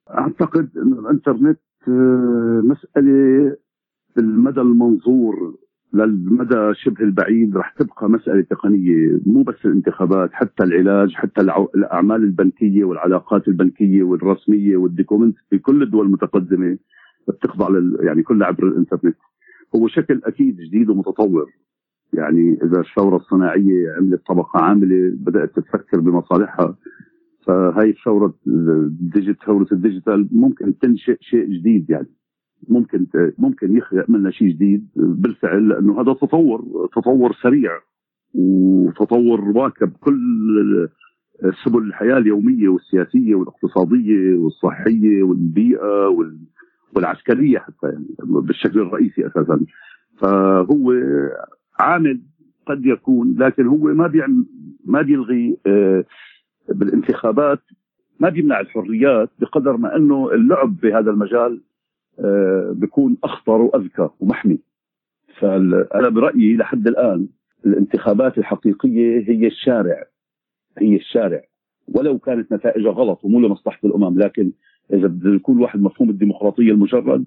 [0.09, 3.57] أعتقد ان الإنترنت آه، مسألة
[4.15, 5.55] بالمدى المنظور
[5.93, 11.41] للمدى شبه البعيد رح تبقى مسألة تقنية مو بس الانتخابات حتى العلاج حتى.
[11.75, 16.77] الأعمال البنكية والعلاقات البنكية والرسمية والديكومنت في كل الدول المتقدمة
[17.27, 17.97] بتخضع لل...
[18.01, 19.15] يعني كلها عبر الإنترنت
[19.75, 21.49] هو شكل أكيد جديد ومتطور
[22.13, 26.75] يعني إذا الثورة الصناعية عملت طبقة عاملة بدأت تفكر بمصالحها
[27.47, 32.07] فهي الثورة ال digit- ثورة ال digital ممكن تنشئ شيء جديد يعني.
[32.69, 33.05] ممكن
[33.37, 37.71] ممكن يخلق منا شيء جديد بالفعل لأنه هذا تطور تطور سريع
[38.33, 39.91] وتطور واكب.
[40.01, 40.89] كل
[41.65, 46.39] سبل الحياة اليومية والسياسية والاقتصادية والصحية والبيئة وال-
[46.95, 49.59] والعسكرية حتى يعني بالشكل الرئيسي أساسا.
[50.21, 50.93] فهو
[51.79, 52.21] عامل
[52.67, 54.45] قد يكون لكن هو ما بيعمل
[54.85, 56.05] ما بيلغي آه،
[56.69, 57.59] بالانتخابات
[58.19, 61.61] ما بيمنع الحريات بقدر ما انه اللعب بهذا المجال
[62.19, 64.59] آه، بيكون اخطر واذكى ومحمي.
[65.39, 67.27] فانا برايي لحد الان
[67.65, 70.03] الانتخابات الحقيقية هي الشارع
[70.77, 71.41] هي الشارع.
[71.87, 74.51] ولو كانت نتائجها غلط ومو لمصلحة الامم لكن
[74.93, 77.25] إذا بده يكون واحد مفهوم الديمقراطية المجرد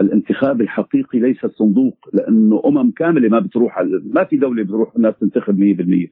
[0.00, 5.14] الانتخاب الحقيقي ليس الصندوق لأنه أمم كاملة ما بتروح على ما في دولة بتروح الناس
[5.20, 6.08] تنتخب 100%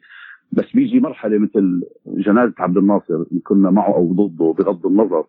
[0.53, 5.27] بس بيجي مرحلة مثل جنازة عبد الناصر ان كنا معه أو ضده بغض النظر.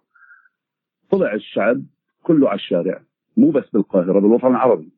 [1.11, 1.83] طلع الشعب
[2.23, 3.01] كله على الشارع
[3.37, 4.89] مو بس بالقاهرة بالوطن العربي.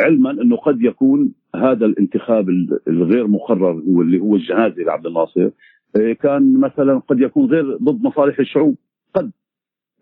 [0.00, 5.50] علما إنه قد يكون هذا الانتخاب ال- الغير مقرر هو اللي هو الجنازة لعبد الناصر.
[5.96, 8.76] إيه، كان مثلا قد يكون غير ضد مصالح الشعوب
[9.14, 9.30] قد.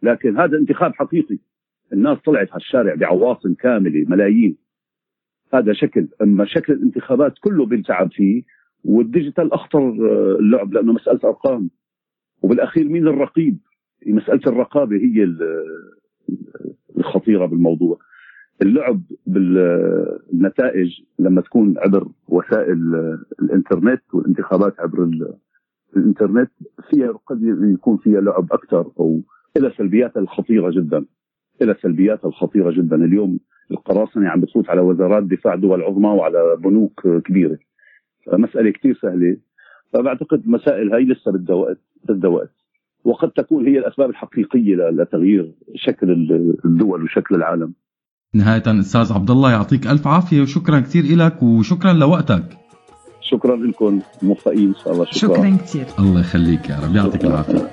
[0.02, 1.38] لكن هذا انتخاب حقيقي.
[1.92, 4.56] الناس طلعت على الشارع بعواصم كاملة ملايين.
[5.54, 6.08] هذا شكل.
[6.22, 8.42] أما شكل الانتخابات كله بيلتعب فيه
[8.84, 11.70] والديجيتال أخطر آه، اللعب لأنه مسألة أرقام.
[12.42, 13.58] وبالأخير مين الرقيب؟
[14.06, 15.64] مسألة الرقابة هي ال-
[16.98, 17.98] الخطيرة بالموضوع.
[18.62, 22.78] اللعب بالنتائج لما تكون عبر وسائل
[23.42, 25.34] الإنترنت والانتخابات عبر ال-
[25.96, 26.50] الإنترنت
[26.90, 27.42] فيها قد
[27.74, 29.20] يكون فيها لعب أكثر أو
[29.56, 31.04] إلى سلبياتها الخطيرة جدا.
[31.62, 32.96] إلى سلبياتها الخطيرة جدا.
[32.96, 33.38] اليوم
[33.70, 37.58] القراصنة عم بتفوت على وزارات دفاع دول عظمى وعلى بنوك كبيرة.
[38.32, 39.36] مسألة كثير سهلة.
[39.92, 42.50] فبعتقد المسائل هاي لسه بدها وقت بدها وقت.
[43.04, 47.72] وقد تكون هي الأسباب الحقيقية ل- لتغيير شكل ال- الدول وشكل العالم.
[48.34, 52.44] نهاية أستاذ عبد الله يعطيك ألف عافية وشكرا كثير لك وشكرا لوقتك.
[53.20, 55.04] شكرا لكم موفقين إن شاء الله.
[55.04, 56.96] شكرا, شكرا كثير الله يخليك يا رب.
[56.96, 57.70] يعطيك العافية.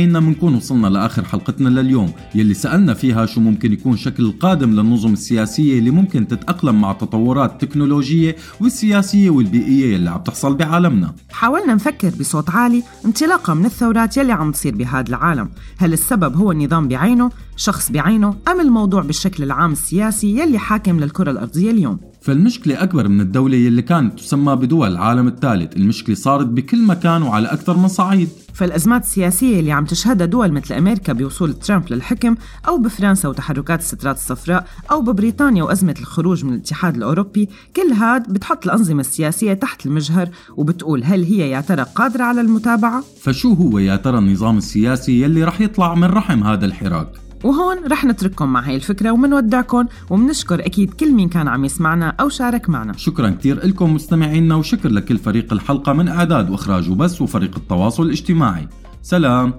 [0.00, 5.12] مستمعينا منكون وصلنا لآخر حلقتنا لليوم يلي سألنا فيها شو ممكن يكون شكل القادم للنظم
[5.12, 11.14] السياسية اللي ممكن تتأقلم مع التطورات التكنولوجية والسياسية والبيئية اللي عم تحصل بعالمنا.
[11.40, 15.48] حاولنا نفكر بصوت عالي انطلاقا من الثورات يلي عم تصير بهذا العالم.
[15.78, 21.30] هل السبب هو النظام بعينه شخص بعينه أم الموضوع بالشكل العام السياسي يلي حاكم للكرة
[21.30, 25.76] الأرضية اليوم؟ فالمشكلة أكبر من الدولة يلي كانت تسمى بدول العالم الثالث.
[25.76, 28.28] المشكلة صارت بكل مكان وعلى أكثر من صعيد.
[28.54, 32.34] فالأزمات السياسية اللي عم تشهدها دول مثل أمريكا بوصول ترامب للحكم
[32.68, 38.64] أو بفرنسا وتحركات السترات الصفراء أو ببريطانيا وأزمة الخروج من الاتحاد الأوروبي كل هاد بتحط
[38.64, 43.96] الأنظمة السياسية تحت المجهر وبتقول هل هي يا ترى قادرة على المتابعة؟ فشو هو يا
[43.96, 47.08] ترى النظام السياسي يلي رح يطلع من رحم هذا الحراك؟
[47.44, 52.28] وهون رح نترككم مع هاي الفكرة ومنودعكم ومنشكر أكيد كل مين كان عم يسمعنا أو
[52.28, 52.92] شارك معنا.
[52.96, 58.68] شكرا كثير لكم مستمعينا وشكر لكل فريق الحلقة من إعداد وإخراج وبس وفريق التواصل الاجتماعي.
[59.02, 59.54] سلام.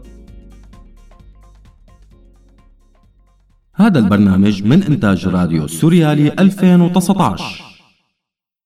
[3.74, 7.71] هذا البرنامج من إنتاج راديو سوريالي 2019